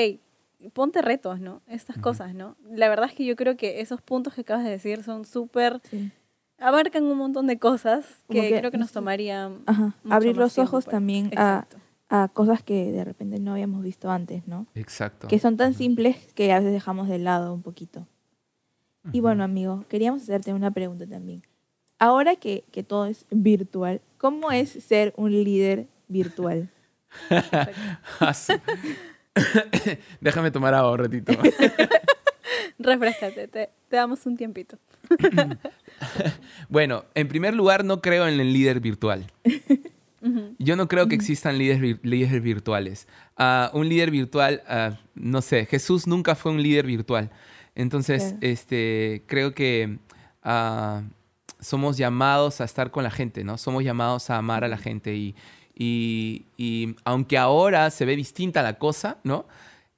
[0.71, 1.61] ponte retos, ¿no?
[1.67, 2.55] Estas cosas, ¿no?
[2.69, 5.82] La verdad es que yo creo que esos puntos que acabas de decir son súper,
[5.89, 6.09] Sí.
[6.57, 8.93] abarcan un montón de cosas que, que, creo que no nos sé.
[8.93, 9.93] tomarían Ajá.
[10.03, 11.77] mucho Abrir más los tiempo ojos para- también a, Exacto.
[12.07, 14.67] a cosas que de repente no habíamos visto antes, ¿no?
[14.73, 15.27] Exacto.
[15.27, 18.07] Que son tan simples que a veces dejamos de lado un poquito.
[19.11, 21.41] Y bueno, amigo, queríamos hacerte una pregunta también.
[21.99, 26.70] Ahora que, que todo es virtual, ¿cómo es ser un líder virtual?
[30.22, 31.34] Déjame tomar agua un ratito.
[32.80, 34.78] Refrescate, te, te damos un tiempito.
[36.68, 39.28] Bueno, en primer lugar, no creo en el líder virtual.
[40.57, 43.07] Yo no creo que existan líderes, vir- líderes virtuales.
[43.38, 47.30] Ah, un líder virtual, ah, no sé, Jesús nunca fue un líder virtual.
[47.76, 48.38] Entonces, Claro.
[48.41, 49.99] este, creo que
[50.43, 51.03] ah,
[51.59, 53.57] somos llamados a estar con la gente, ¿no?
[53.59, 55.36] Somos llamados a amar a la gente y,
[55.84, 59.45] y- y aunque ahora se ve distinta la cosa, ¿no?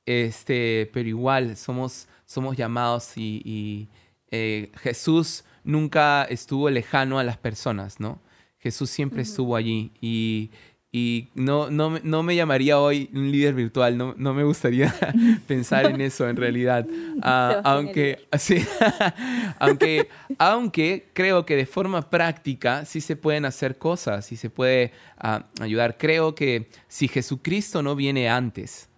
[0.06, 3.88] Este, pero igual somos, somos llamados y, y,
[4.32, 8.20] eh, Jesús nunca estuvo lejano a las personas, ¿no?
[8.60, 10.52] Jesús siempre estuvo allí y,
[10.96, 14.94] y no, no, me- no me llamaría hoy un líder virtual, no, no me gustaría
[15.48, 16.86] pensar en eso en realidad.
[17.16, 18.64] El aunque, sí,
[19.60, 24.92] aunque, aunque creo que de forma práctica sí se pueden hacer cosas, sí se puede
[25.18, 25.98] ah, ayudar.
[25.98, 28.90] Creo que si Jesucristo no viene antes,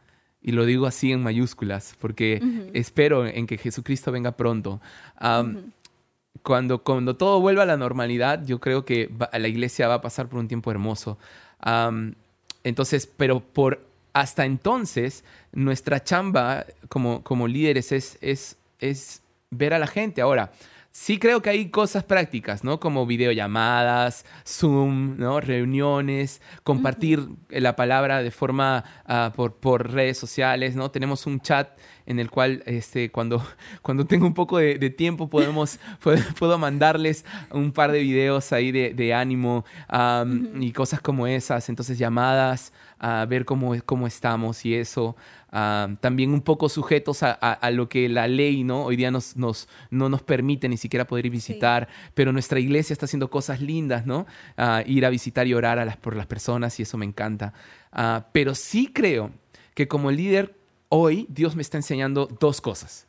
[0.42, 2.70] y lo digo así en mayúsculas, porque Ujú.
[2.74, 4.80] espero en que Jesucristo venga pronto.
[5.16, 5.64] am, Ujú.
[6.44, 10.02] cuando, cuando todo vuelva a la normalidad, yo creo que va- la iglesia va a
[10.02, 11.18] pasar por un tiempo hermoso.
[12.64, 19.80] Entonces, pero por hasta entonces, nuestra chamba como, como líderes es, es, es ver a
[19.80, 20.22] la gente.
[20.22, 20.52] Ahora,
[20.96, 22.80] sí creo que hay cosas prácticas, ¿no?
[22.80, 25.42] Como videollamadas, Zoom, ¿no?
[25.42, 30.92] Reuniones, compartir la palabra de forma ah, por, por redes sociales, ¿no?
[30.92, 33.46] Tenemos un chat en el cual este, cuando,
[33.82, 38.54] cuando tengo un poco de, de tiempo podemos, puedo, puedo mandarles un par de videos
[38.54, 39.66] ahí de, de ánimo
[40.62, 41.68] y cosas como esas.
[41.68, 45.18] Entonces llamadas a ver cómo, cómo estamos y eso.
[45.58, 48.84] Am, también un poco sujetos a, a- a lo que la ley ¿no?
[48.84, 52.92] hoy día nos, nos, no nos permite ni siquiera poder ir visitar, pero nuestra iglesia
[52.92, 54.26] está haciendo cosas lindas, ¿no?
[54.58, 57.54] Ah, ir a visitar y orar a las, por las personas y eso me encanta.
[57.94, 59.32] Ah, pero sí creo
[59.74, 60.56] que como líder
[60.90, 63.08] hoy Dios me está enseñando dos cosas.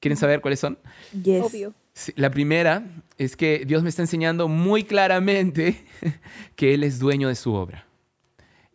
[0.00, 0.78] ¿Quieren saber cuáles son?
[1.22, 1.44] Yes.
[1.44, 1.74] Obvio.
[1.92, 2.82] Sí, La primera
[3.18, 5.84] es que Dios me está enseñando muy claramente
[6.56, 7.86] que Él es dueño de su obra.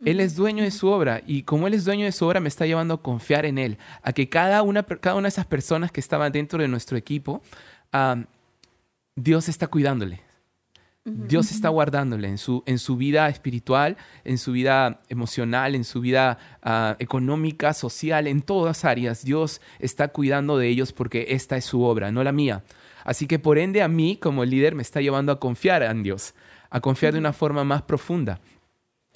[0.04, 2.48] Él es dueño de su obra y como Él es dueño de su obra me
[2.48, 5.92] está llevando a confiar en Él, a que cada una, cada una de esas personas
[5.92, 7.42] que estaban dentro de nuestro equipo,
[7.92, 8.24] ah,
[9.14, 10.20] Dios está cuidándole.
[11.02, 16.00] Dios está guardándole en su, en su vida espiritual, en su vida emocional, en su
[16.02, 19.24] vida ah, económica, social, en todas áreas.
[19.24, 22.64] Dios está cuidando de ellos porque esta es su obra, no la mía.
[23.02, 26.34] Así que por ende a mí como líder me está llevando a confiar en Dios,
[26.68, 28.40] a confiar de una forma más profunda.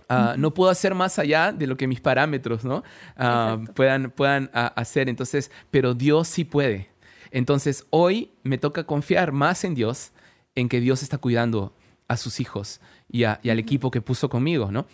[0.08, 2.82] Ah, No puedo hacer más allá de lo que mis parámetros ¿no?
[3.16, 3.72] Exacto.
[3.74, 5.08] puedan, puedan ah, hacer.
[5.08, 6.90] Entonces, pero Dios sí puede.
[7.30, 10.12] Entonces, hoy me toca confiar más en Dios,
[10.54, 11.74] en que Dios está cuidando
[12.06, 12.80] a sus hijos
[13.10, 14.86] y, a- y al equipo que puso conmigo, ¿no?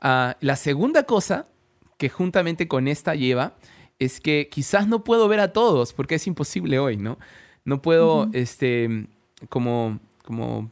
[0.00, 1.46] La segunda cosa
[1.96, 3.54] que juntamente con esta lleva
[3.98, 7.18] es que quizás no puedo ver a todos porque es imposible hoy, ¿no?
[7.64, 8.30] No puedo, Ujú.
[8.34, 9.08] este,
[9.48, 10.70] como, como,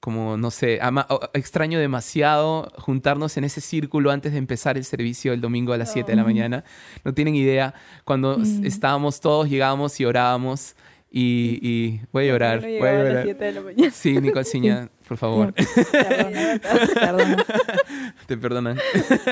[0.00, 5.32] como, no sé, ama- extraño demasiado juntarnos en ese círculo antes de empezar el servicio
[5.32, 6.30] el domingo a las 7 de la Ujú.
[6.30, 6.64] mañana.
[7.04, 7.74] No tienen idea.
[8.04, 8.64] Cuando Mm.
[8.64, 10.76] estábamos todos, llegábamos y orábamos
[11.10, 13.24] y, y voy a llorar, No voy a llegaba a las llorar.
[13.24, 13.90] 7 de la mañana.
[13.90, 16.60] Sí, Nicole Ciña, por favor, Perdona,
[16.94, 17.44] perdona.
[18.26, 18.78] te perdonan.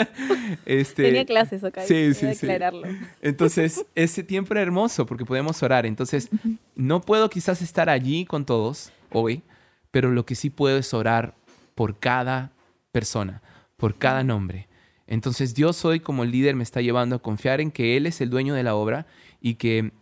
[0.66, 1.78] este, Tenía clases, ok.
[1.86, 2.46] Sí, Voy sí, sí.
[2.46, 2.82] aclararlo.
[3.22, 5.86] Entonces, ese tiempo era hermoso porque podemos orar.
[5.86, 6.28] Entonces,
[6.74, 9.42] no puedo quizás estar allí con todos hoy,
[9.96, 11.36] pero lo que sí puedo es orar
[11.74, 12.52] por cada
[12.92, 13.40] persona,
[13.78, 14.68] por cada nombre.
[15.06, 18.28] Entonces, Dios hoy como líder me está llevando a confiar en que Él es el
[18.28, 19.06] dueño de la obra
[19.40, 19.92] y que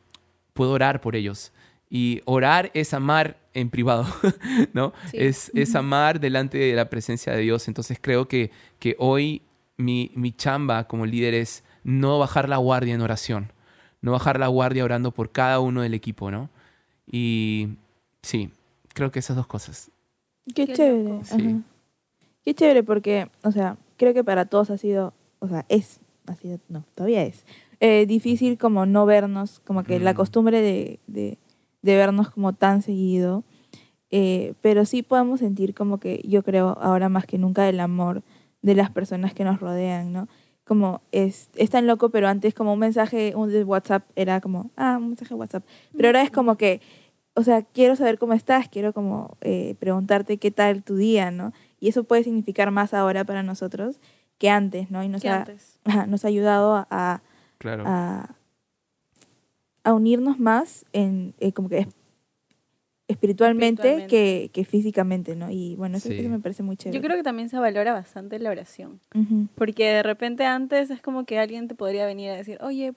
[0.53, 1.53] puedo orar por ellos.
[1.89, 4.05] Y orar es amar en privado,
[4.73, 4.95] ¿no?
[5.13, 5.19] Sí.
[5.21, 7.69] Es, es amar delante de la presencia de Dios.
[7.69, 9.43] Entonces creo que, que hoy
[9.77, 13.53] mi, mi chamba como líder es no bajar la guardia en oración,
[14.01, 16.51] no bajar la guardia orando por cada uno del equipo, ¿no?
[17.07, 17.77] Y
[18.23, 18.51] sí,
[18.95, 19.91] creo que esas dos cosas.
[20.55, 21.25] Qué, Qué chévere.
[21.25, 21.61] Sí.
[22.45, 26.35] Qué chévere porque, o sea, creo que para todos ha sido, o sea, es, ha
[26.35, 27.45] sido, no, todavía es,
[27.81, 30.17] eh, difícil como no vernos, como que la Mm.
[30.17, 31.39] costumbre de, de,
[31.83, 33.45] de vernos como tan seguido,
[34.11, 38.23] eh, pero sí podemos sentir como que yo creo ahora más que nunca el amor
[38.63, 40.29] de las personas que nos rodean, ¿no?
[40.65, 44.71] Como es, es tan loco, pero antes como un mensaje un de WhatsApp era como,
[44.77, 45.65] ah, un mensaje de WhatsApp,
[45.97, 46.81] pero ahora es como que,
[47.35, 51.53] o sea, quiero saber cómo estás, quiero como eh, preguntarte qué tal tu día, ¿no?
[51.81, 54.01] Y eso puede significar más ahora para nosotros
[54.39, 55.03] que antes, ¿no?
[55.03, 55.79] Y nos, ha, antes.
[56.09, 57.23] nos ha ayudado a, a,
[57.59, 57.85] Claro.
[57.87, 58.35] a-
[59.85, 61.89] a unirnos más en eh, como que es-
[63.09, 64.07] espiritualmente, Espiritualmente.
[64.09, 65.51] Que, que físicamente, ¿no?
[65.51, 66.19] Y bueno, eso, Sí.
[66.19, 66.97] eso me parece muy chévere.
[66.99, 69.01] Yo creo que también se valora bastante la oración.
[69.57, 72.95] Porque de repente antes es como que alguien te podría venir a decir, oye,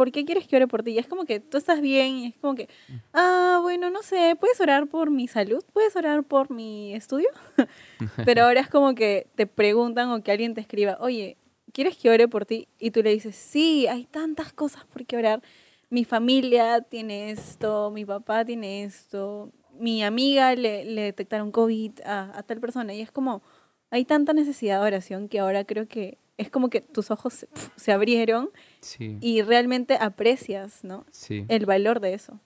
[0.00, 0.92] ¿por qué quieres que ore por ti?
[0.92, 2.70] Y es como que tú estás bien y es como que,
[3.12, 5.62] ah, bueno, no sé, ¿puedes orar por mi salud?
[5.74, 7.28] ¿Puedes orar por mi estudio?
[8.24, 11.36] Pero ahora es como que te preguntan o que alguien te escriba, oye,
[11.74, 12.66] ¿quieres que ore por ti?
[12.78, 15.42] Y tú le dices, sí, hay tantas cosas por qué orar.
[15.90, 22.38] Mi familia tiene esto, mi papá tiene esto, mi amiga le, le detectaron COVID a,
[22.38, 22.94] a tal persona.
[22.94, 23.42] Y es como,
[23.90, 27.48] hay tanta necesidad de oración que ahora creo que es como que tus ojos se,
[27.76, 31.04] se abrieron Sí, y realmente aprecias, ¿no?
[31.10, 31.44] sí.
[31.48, 32.40] El valor de eso.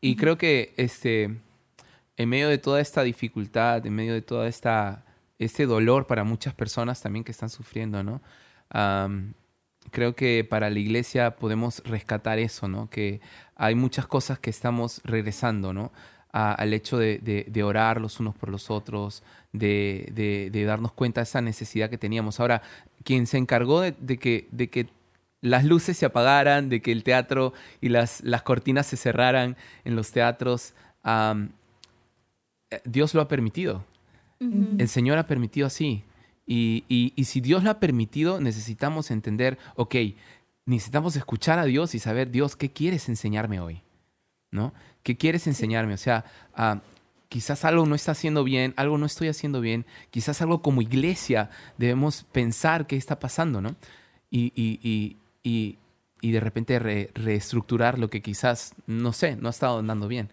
[0.00, 1.38] Y creo que este,
[2.16, 5.04] en medio de toda esta dificultad, en medio de toda esta
[5.38, 8.20] este dolor para muchas personas también que están sufriendo, ¿no?
[9.90, 12.88] Creo que para la iglesia podemos rescatar eso, ¿no?
[12.88, 13.20] Que
[13.56, 15.92] hay muchas cosas que estamos regresando, ¿no?
[16.32, 19.22] A- al hecho de, de- de orar los unos por los otros,
[19.52, 22.38] de, de- de darnos cuenta de esa necesidad que teníamos.
[22.40, 22.62] Ahora,
[23.04, 24.88] quien se encargó de, de que, de que
[25.40, 29.96] las luces se apagaran, de que el teatro y las, las cortinas se cerraran en
[29.96, 30.74] los teatros,
[32.70, 33.84] eh, Dios lo ha permitido.
[34.40, 34.76] Ujú.
[34.78, 36.04] El Señor ha permitido así.
[36.46, 39.94] Y, y- y si Dios lo ha permitido, necesitamos entender, ok,
[40.66, 43.82] necesitamos escuchar a Dios y saber, Dios, ¿qué quieres enseñarme hoy?
[44.50, 44.72] ¿No?
[45.02, 45.94] ¿Qué quieres enseñarme?
[45.94, 46.24] O sea,
[46.54, 46.80] ah,
[47.32, 51.48] quizás algo no está haciendo bien, algo no estoy haciendo bien, quizás algo como iglesia
[51.78, 53.74] debemos pensar qué está pasando, ¿no?
[54.30, 55.78] Y, y- y- y-
[56.20, 60.28] y de repente re- reestructurar lo que quizás, no sé, no ha estado andando bien.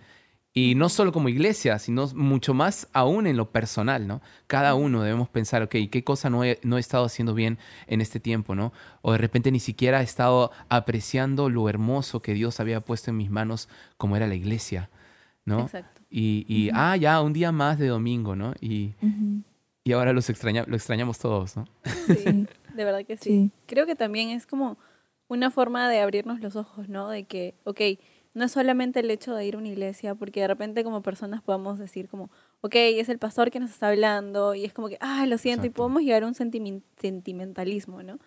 [0.54, 4.22] Y no solo como iglesia, sino mucho más aún en lo personal, ¿no?
[4.47, 8.02] Cada uno debemos pensar, ok, ¿qué cosa no he, no he estado haciendo bien en
[8.02, 8.74] este tiempo, ¿no?
[9.02, 13.18] O de repente ni siquiera he estado apreciando lo hermoso que Dios había puesto en
[13.18, 14.89] mis manos como era la iglesia,
[15.50, 15.62] ¿no?
[15.62, 16.02] Exacto.
[16.10, 18.54] Y, y, ah, ya, un día más de domingo, ¿no?
[18.62, 18.93] Y,
[19.84, 21.66] y ahora los extraña, lo extrañamos todos, ¿no?
[21.84, 23.30] Sí, de verdad que sí.
[23.30, 23.52] Sí.
[23.66, 24.78] Creo que también es como
[25.28, 27.10] una forma de abrirnos los ojos, ¿no?
[27.10, 27.82] De que, ok,
[28.34, 31.41] no es solamente el hecho de ir a una iglesia, porque de repente como personas
[31.41, 32.30] podemos decir como,
[32.62, 35.66] ok, es el pastor que nos está hablando y es como que, ah, lo siento,
[35.66, 38.20] y podemos llegar a un sentimentalismo, ¿no?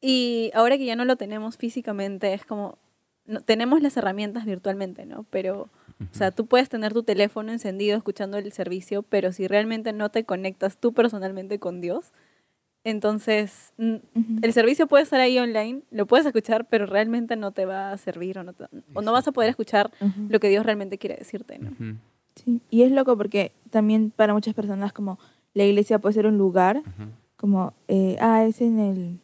[0.00, 2.78] Y ahora que ya no lo tenemos físicamente, es como,
[3.26, 5.24] no, tenemos las herramientas virtualmente, ¿no?
[5.30, 5.70] Pero,
[6.00, 10.10] o sea, tú puedes tener tu teléfono encendido escuchando el servicio, pero si realmente no
[10.10, 12.12] te conectas tú personalmente con Dios,
[12.84, 17.90] entonces el servicio puede estar ahí online, lo puedes escuchar, pero realmente no te va
[17.92, 19.90] a servir o no, te- o no vas a poder escuchar
[20.28, 21.70] lo que Dios realmente quiere decirte, ¿no?
[22.36, 25.18] Sí, y es loco porque también para muchas personas como
[25.54, 26.82] la iglesia puede ser un lugar,
[27.36, 29.18] como, eh, ah, es en el,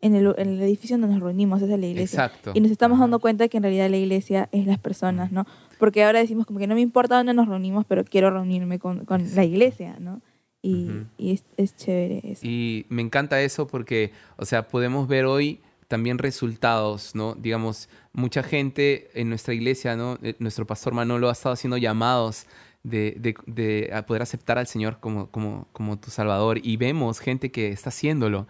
[0.00, 2.24] en el, en el edificio donde nos reunimos, esa es la iglesia.
[2.24, 2.52] Exacto.
[2.54, 5.46] Y nos estamos dando cuenta que en realidad la iglesia es las personas, ¿no?
[5.80, 9.04] Porque ahora decimos como que no me importa dónde nos reunimos, pero quiero reunirme con,
[9.04, 10.20] con la iglesia, ¿no?
[10.62, 11.04] Y, Ujú.
[11.18, 12.46] y es, es chévere eso.
[12.46, 17.34] Y me encanta eso porque, o sea, podemos ver hoy también resultados, ¿no?
[17.34, 20.18] Digamos, mucha gente en nuestra iglesia, ¿no?
[20.22, 22.46] Eh, Nuestro pastor Manolo ha estado haciendo llamados
[22.82, 27.18] de, de- de a poder aceptar al Señor como, como, como tu Salvador y vemos
[27.18, 28.46] gente que está haciéndolo.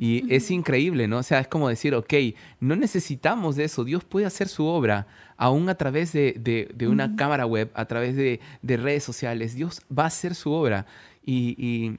[0.00, 1.18] Y es increíble, ¿no?
[1.18, 2.14] O sea, es como decir, ok,
[2.60, 6.86] no necesitamos de eso, Dios puede hacer su obra aún a través de, de- de
[6.86, 10.86] una cámara web, a través de, de redes sociales, Dios va a hacer su obra.
[11.24, 11.98] Y, y-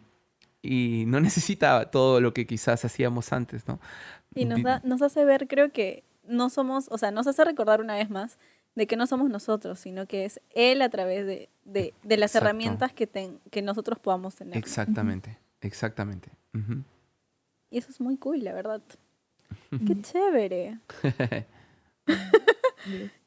[0.62, 3.80] y no necesita todo lo que quizás hacíamos antes, ¿no?
[4.34, 7.82] Y nos, da- nos hace ver, creo que no somos, o sea, nos hace recordar
[7.82, 8.38] una vez más
[8.76, 12.32] de que no somos nosotros, sino que es Él a través de, de, de las
[12.32, 12.46] Exacto.
[12.46, 14.56] herramientas que, ten- que nosotros podamos tener.
[14.58, 16.30] Exactamente, exactamente.
[17.72, 18.82] Y eso es muy cool, la verdad.
[19.88, 20.80] Qué chévere.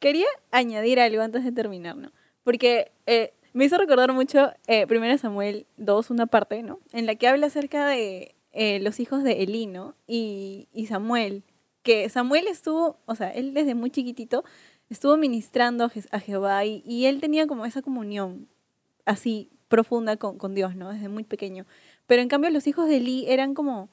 [0.00, 2.10] Quería añadir algo antes de terminar, ¿no?
[2.42, 6.80] Porque eh, me hizo recordar mucho eh, 1 Samuel 2, una parte, ¿no?
[6.92, 9.94] En la que habla acerca de eh, los hijos de Eli, ¿no?
[10.06, 11.44] Y, y Samuel,
[11.82, 14.44] que Samuel estuvo, o sea, él desde muy chiquitito
[14.90, 18.48] estuvo ministrando a Je- a Jehová y, y él tenía como esa comunión
[19.04, 20.92] así profunda con, con Dios, ¿no?
[20.92, 21.66] Desde muy pequeño.
[22.06, 23.88] Pero en cambio los hijos de Eli eran como,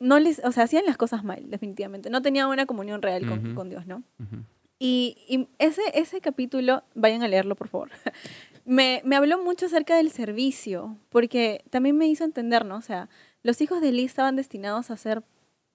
[0.00, 2.10] no les, o sea, hacían las cosas mal, definitivamente.
[2.10, 3.54] No tenían una comunión real con, Ujú.
[3.54, 4.02] con Dios, ¿no?
[4.20, 4.42] Ujú.
[4.78, 7.90] Y, y ese, ese capítulo, vayan a leerlo, por favor.
[8.68, 12.74] Me, me habló mucho acerca del servicio, porque también me hizo entender, ¿no?
[12.76, 13.08] O sea,
[13.44, 15.22] los hijos de Eli estaban destinados a ser,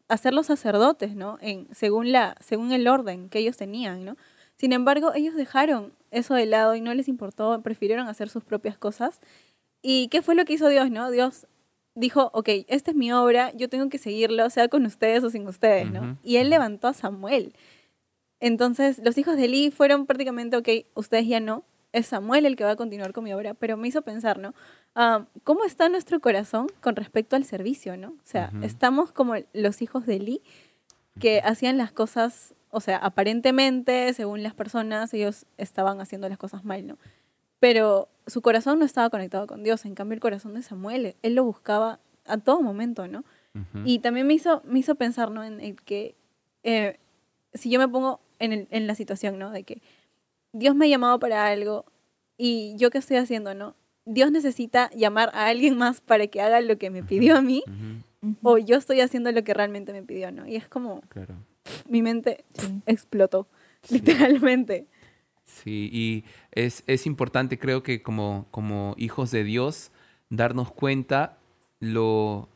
[0.10, 1.38] a ser los sacerdotes, ¿no?
[1.40, 4.18] En, según, la, según el orden que ellos tenían, ¿no?
[4.58, 8.78] Sin embargo, ellos dejaron eso de lado y no les importó, prefirieron hacer sus propias
[8.78, 9.22] cosas.
[9.82, 11.10] ¿Y qué fue lo que hizo Dios, no?
[11.12, 11.48] Dios
[11.96, 15.48] dijo, ok, esta es mi obra, yo tengo que seguirlo, sea con ustedes o sin
[15.48, 16.18] ustedes, ¿no?
[16.24, 17.54] Y él levantó a Samuel.
[18.40, 22.64] Entonces, los hijos de Eli fueron prácticamente, ok, ustedes ya no, es Samuel el que
[22.64, 24.54] va a continuar con mi obra, pero me hizo pensar, ¿no?
[24.96, 28.10] Ah, ¿Cómo está nuestro corazón con respecto al servicio, ¿no?
[28.10, 30.42] O sea, estamos como los hijos de Eli
[31.20, 36.64] que hacían las cosas, o sea, aparentemente, según las personas, ellos estaban haciendo las cosas
[36.64, 36.98] mal, ¿no?
[37.62, 41.36] Pero su corazón no estaba conectado con Dios, en cambio el corazón de Samuel, él
[41.36, 43.24] lo buscaba a todo momento, ¿no?
[43.86, 45.44] Y también me hizo, me hizo pensar, ¿no?
[45.44, 46.16] En el que,
[46.64, 46.98] eh,
[47.54, 49.52] si yo me pongo en, el- en la situación, ¿no?
[49.52, 49.82] De que
[50.54, 51.86] Dios me ha llamado para algo
[52.38, 53.76] y yo qué estoy haciendo, ¿no?
[54.06, 57.64] Dios necesita llamar a alguien más para que haga lo que me pidió a mí
[58.42, 60.48] o yo estoy haciendo lo que realmente me pidió, ¿no?
[60.48, 61.36] Y es como, Claro.
[61.90, 62.82] mi mente Sí.
[62.88, 63.48] explotó,
[63.84, 63.96] Sí.
[63.96, 64.88] literalmente.
[65.52, 69.92] Sí, y es, es importante, creo que como, como hijos de Dios,
[70.30, 71.38] darnos cuenta
[71.80, 72.50] lo,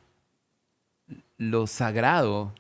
[1.38, 2.54] lo sagrado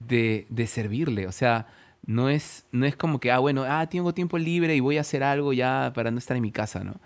[0.00, 1.26] de, de servirle.
[1.26, 1.66] O sea,
[2.04, 5.02] no es, no es como que, ah, bueno, ah, tengo tiempo libre y voy a
[5.02, 7.00] hacer algo ya para no estar en mi casa, ¿no?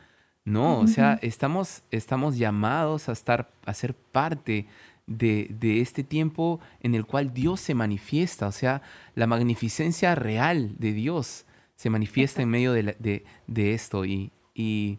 [0.47, 4.67] No, o sea, estamos, estamos llamados a estar, a ser parte
[5.07, 8.47] de, de este tiempo en el cual Dios se manifiesta.
[8.47, 8.83] O sea,
[9.15, 11.47] la magnificencia real de Dios
[11.77, 14.05] se manifiesta en medio de, la- de- de esto.
[14.05, 14.99] Y, y,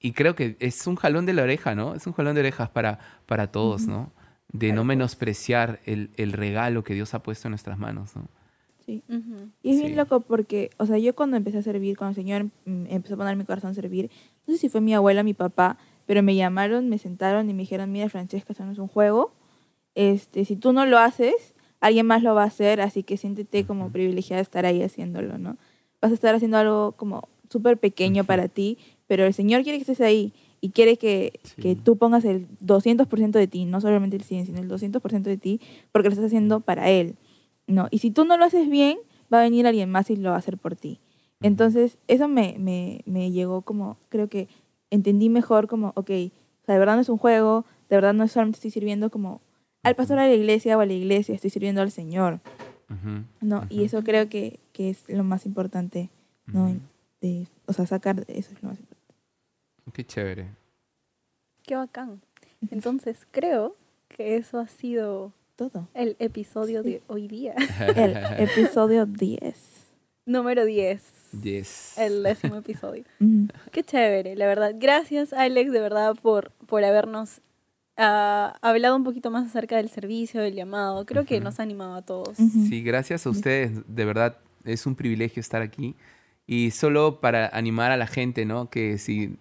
[0.00, 1.94] y creo que es un jalón de la oreja, ¿no?
[1.94, 3.86] Es un jalón de orejas para, para todos.
[3.86, 4.12] ¿no?
[4.52, 8.28] De no menospreciar el, el regalo que Dios ha puesto en nuestras manos, ¿no?
[8.86, 9.02] Sí.
[9.62, 9.82] Y es Sí.
[9.82, 13.14] bien loco porque, o sea, yo cuando empecé a servir, cuando el Señor mm, empezó
[13.14, 14.10] a poner mi corazón a servir,
[14.46, 15.76] no sé si fue mi abuela o mi papá,
[16.06, 19.34] pero me llamaron, me sentaron y me dijeron, mira Francesca, eso no es un juego.
[19.94, 23.66] Este, si tú no lo haces, alguien más lo va a hacer, así que siéntete
[23.66, 25.58] como privilegiada de estar ahí haciéndolo, ¿no?
[26.00, 29.82] Vas a estar haciendo algo como súper pequeño para ti, pero el Señor quiere que
[29.82, 31.62] estés ahí y quiere que, Sí.
[31.62, 35.36] que tú pongas el 200% de ti, no solamente el 100, sino el 200% de
[35.38, 35.60] ti,
[35.92, 37.16] porque lo estás haciendo para Él,
[37.66, 37.88] ¿no?
[37.90, 38.98] Y si tú no lo haces bien,
[39.32, 41.00] va a venir alguien más y lo va a hacer por ti.
[41.40, 44.48] Entonces, eso me, me, me llegó como, creo que
[44.90, 48.26] entendí mejor como, ok, o sea, de verdad no es un juego, de verdad no
[48.26, 49.40] solamente estoy sirviendo como
[49.84, 52.40] al pastor de la iglesia o a la iglesia, estoy sirviendo al Señor,
[53.40, 53.66] ¿no?
[53.68, 56.10] Y ujú, eso creo que, que es lo más importante,
[56.46, 56.64] ¿no?
[56.64, 56.80] ujú.
[57.20, 59.14] De, o sea, sacar de eso es lo más importante.
[59.92, 60.46] Qué chévere.
[61.64, 62.20] Qué bacán.
[62.70, 63.74] Entonces, creo
[64.08, 65.88] que eso ha sido Todo.
[65.94, 67.54] el episodio de hoy día.
[67.96, 69.86] El episodio 10.
[70.26, 71.02] Número 10.
[71.42, 71.98] Yes.
[71.98, 73.04] El décimo episodio.
[73.72, 74.74] Qué chévere, la verdad.
[74.78, 77.40] Gracias, Alex, de verdad, por, por habernos
[77.98, 81.04] ah, hablado un poquito más acerca del servicio, del llamado.
[81.04, 81.44] Creo que Ujú.
[81.44, 82.38] nos ha animado a todos.
[82.38, 82.66] Ujú.
[82.68, 83.72] Sí, gracias a ustedes.
[83.86, 85.94] De verdad, es un privilegio estar aquí.
[86.46, 88.70] Y solo para animar a la gente, ¿no?
[88.70, 89.36] Que si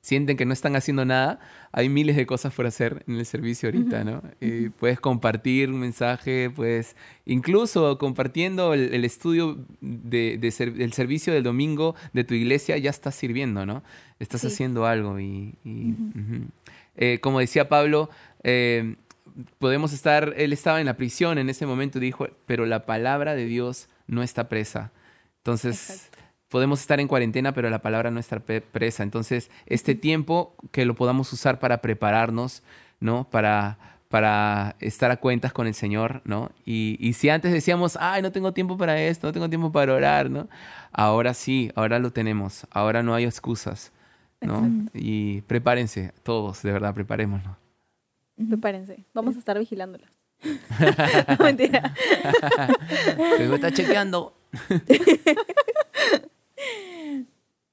[0.00, 1.40] sienten que no están haciendo nada,
[1.72, 4.22] hay miles de cosas por hacer en el servicio ahorita, ¿no?
[4.40, 6.94] Y puedes compartir un mensaje, puedes
[7.26, 12.78] incluso compartiendo el, el estudio de, de ser- del servicio del domingo de tu iglesia,
[12.78, 13.82] ya estás sirviendo, ¿no?
[14.20, 14.46] Estás Sí.
[14.46, 15.18] haciendo algo.
[15.18, 16.20] Y, y, Ujú.
[16.20, 16.44] ujú.
[16.96, 18.10] Eh, como decía Pablo,
[18.42, 18.96] eh,
[19.58, 23.44] podemos estar, él estaba en la prisión en ese momento dijo, pero la palabra de
[23.44, 24.92] Dios no está presa.
[25.38, 26.18] Entonces, Exacto.
[26.48, 29.02] podemos estar en cuarentena, pero la palabra no está presa.
[29.02, 32.62] Entonces, este tiempo que lo podamos usar para prepararnos,
[33.00, 33.28] ¿no?
[33.30, 33.78] Para,
[34.08, 36.50] para estar a cuentas con el Señor, ¿no?
[36.64, 39.92] Y, y si antes decíamos, ay, no tengo tiempo para esto, no tengo tiempo para
[39.92, 40.48] orar, ¿no?
[40.92, 42.66] Ahora sí, ahora lo tenemos.
[42.70, 43.92] Ahora no hay excusas,
[44.40, 44.86] ¿no?
[44.94, 47.56] Y prepárense, todos, de verdad, preparémonos.
[48.48, 49.04] Prepárense.
[49.14, 50.10] Vamos a estar vigilándolos.
[51.38, 51.94] no, mentira.
[53.36, 54.34] Se me está chequeando.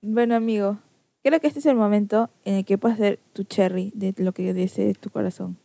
[0.02, 0.80] Bueno, amigo,
[1.24, 4.34] creo que este es el momento en el que puedes hacer tu cherry de lo
[4.34, 5.58] que desee tu corazón.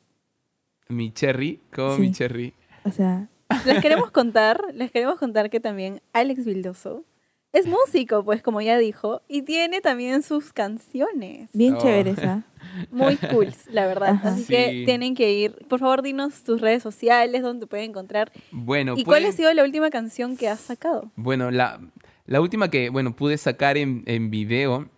[0.89, 2.55] Mi cherry, como mi cherry.
[2.85, 3.29] O sea,
[3.65, 7.05] Les queremos contar, les queremos contar que también Alex Vildoso
[7.53, 11.51] es músico, pues como ya dijo, y tiene también sus canciones.
[11.53, 11.79] Bien Oh.
[11.83, 12.45] chévere esa.
[12.91, 14.11] Muy cool, la verdad.
[14.11, 14.31] Ajá.
[14.31, 14.53] Así Sí.
[14.55, 15.57] que tienen que ir.
[15.69, 18.31] Por favor, dinos tus redes sociales, donde te pueden encontrar.
[18.51, 21.11] Bueno, ¿Y cuál ha sido la última canción que has sacado?
[21.17, 21.81] Bueno, la,
[22.27, 24.89] la última que, bueno, pude sacar en, en video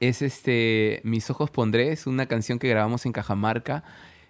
[0.00, 3.84] es este Mis Ojos Pondré, es una canción que grabamos en Cajamarca.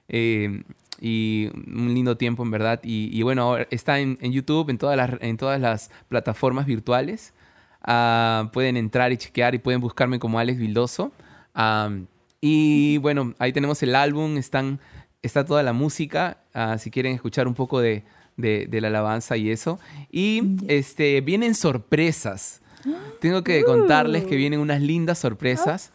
[0.08, 0.62] eh,
[0.98, 2.80] y un lindo tiempo, en verdad.
[2.82, 6.64] Y, y bueno, ahora está en, en YouTube, en todas las, en todas las plataformas
[6.64, 7.34] virtuales.
[7.82, 11.12] Ah, pueden entrar y chequear y pueden buscarme como Alex Vildoso.
[11.54, 11.90] Ah,
[12.40, 14.80] y bueno, ahí tenemos el álbum, están,
[15.22, 18.04] está toda la música, ah, si quieren escuchar un poco de,
[18.36, 19.78] de- de la alabanza y eso.
[20.10, 22.60] Y este, vienen sorpresas.
[23.20, 25.92] Tengo que contarles que vienen unas lindas sorpresas.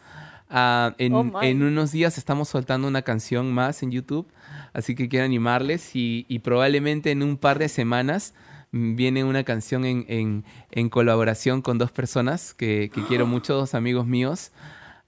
[0.50, 4.26] Ah, en, Oh, en unos días estamos soltando una canción más en YouTube,
[4.74, 8.34] así que quiero animarles y, y probablemente en un par de semanas
[8.72, 13.74] viene una canción en, en- en colaboración con dos personas que, que quiero mucho, dos
[13.74, 14.50] amigos míos.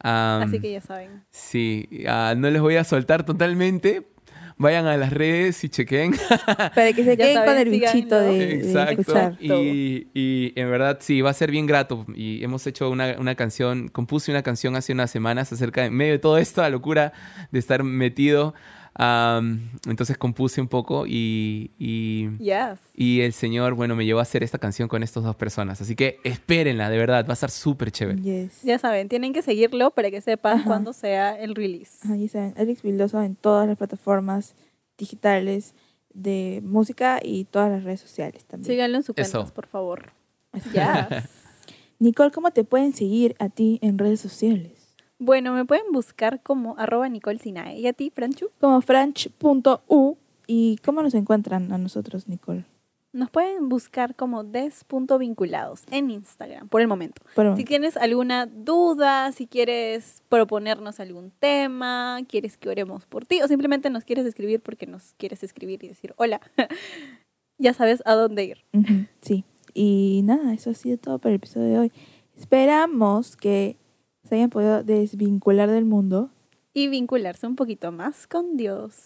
[0.01, 1.25] Am, Así que ya saben.
[1.31, 4.07] Sí, ah, no les voy a soltar totalmente.
[4.57, 6.13] Vayan a las redes y chequen.
[6.75, 9.01] Para que se Ya queden con el bichito de, de Exacto.
[9.01, 9.37] escuchar.
[9.41, 12.07] Y, y en verdad sí, va a ser bien grato.
[12.15, 15.95] Y hemos hecho una, una canción, compuse una canción hace unas semanas acerca de, en
[15.95, 17.13] medio de toda esta locura
[17.51, 18.55] de estar metido.
[18.95, 22.79] Am, entonces compuse un poco y, y, Yes.
[22.95, 25.81] y el Señor, bueno, me llevó a hacer esta canción con estas dos personas.
[25.81, 28.21] Así que espérenla, de verdad, va a estar súper chévere.
[28.23, 28.63] Yes.
[28.63, 32.07] Ya saben, tienen que seguirlo para que sepan cuándo sea el release.
[32.11, 34.55] Ahí saben, Alex Vildoso en todas las plataformas
[34.97, 35.75] digitales
[36.13, 38.67] de música y todas las redes sociales también.
[38.73, 39.39] Síganlo en su Eso.
[39.39, 40.13] cuenta, por favor.
[40.73, 41.29] Yes.
[41.99, 44.84] Nicole, ¿cómo te pueden seguir a ti en redes sociales?
[45.25, 47.79] Bueno, me pueden buscar como arroba Nicole Sinae.
[47.79, 48.51] ¿Y a ti, Franchu?
[48.61, 50.17] Como franch.u.
[50.47, 52.65] ¿Y cómo nos encuentran a nosotros, Nicole?
[53.13, 57.23] Nos pueden buscar como des.vinculados en Instagram, por el momento.
[57.37, 63.41] Pero, Si tienes alguna duda, si quieres proponernos algún tema, quieres que oremos por ti
[63.41, 66.41] o simplemente nos quieres escribir porque nos quieres escribir y decir hola,
[67.59, 68.65] ya sabes a dónde ir.
[69.21, 69.45] Sí.
[69.75, 71.93] Y nada, eso ha sido todo para el episodio de hoy.
[72.37, 73.77] Esperamos que
[74.29, 76.31] se hayan podido desvincular del mundo.
[76.73, 78.97] Y vincularse un poquito más con Dios.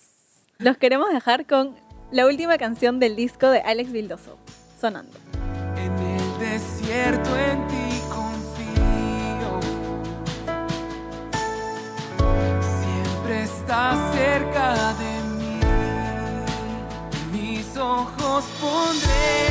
[0.58, 1.74] Los queremos dejar con
[2.10, 4.38] la última canción del disco de Alex Vildoso,
[4.80, 5.12] sonando.
[5.76, 9.60] En el desierto en ti confío.
[12.80, 15.60] Siempre estás cerca de mí.
[17.32, 19.47] Mis ojos pondré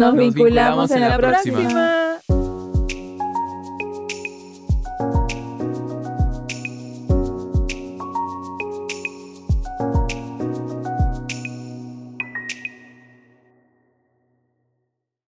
[0.00, 1.58] Nos, Nos vinculamos, en la próxima.
[1.58, 1.99] próxima.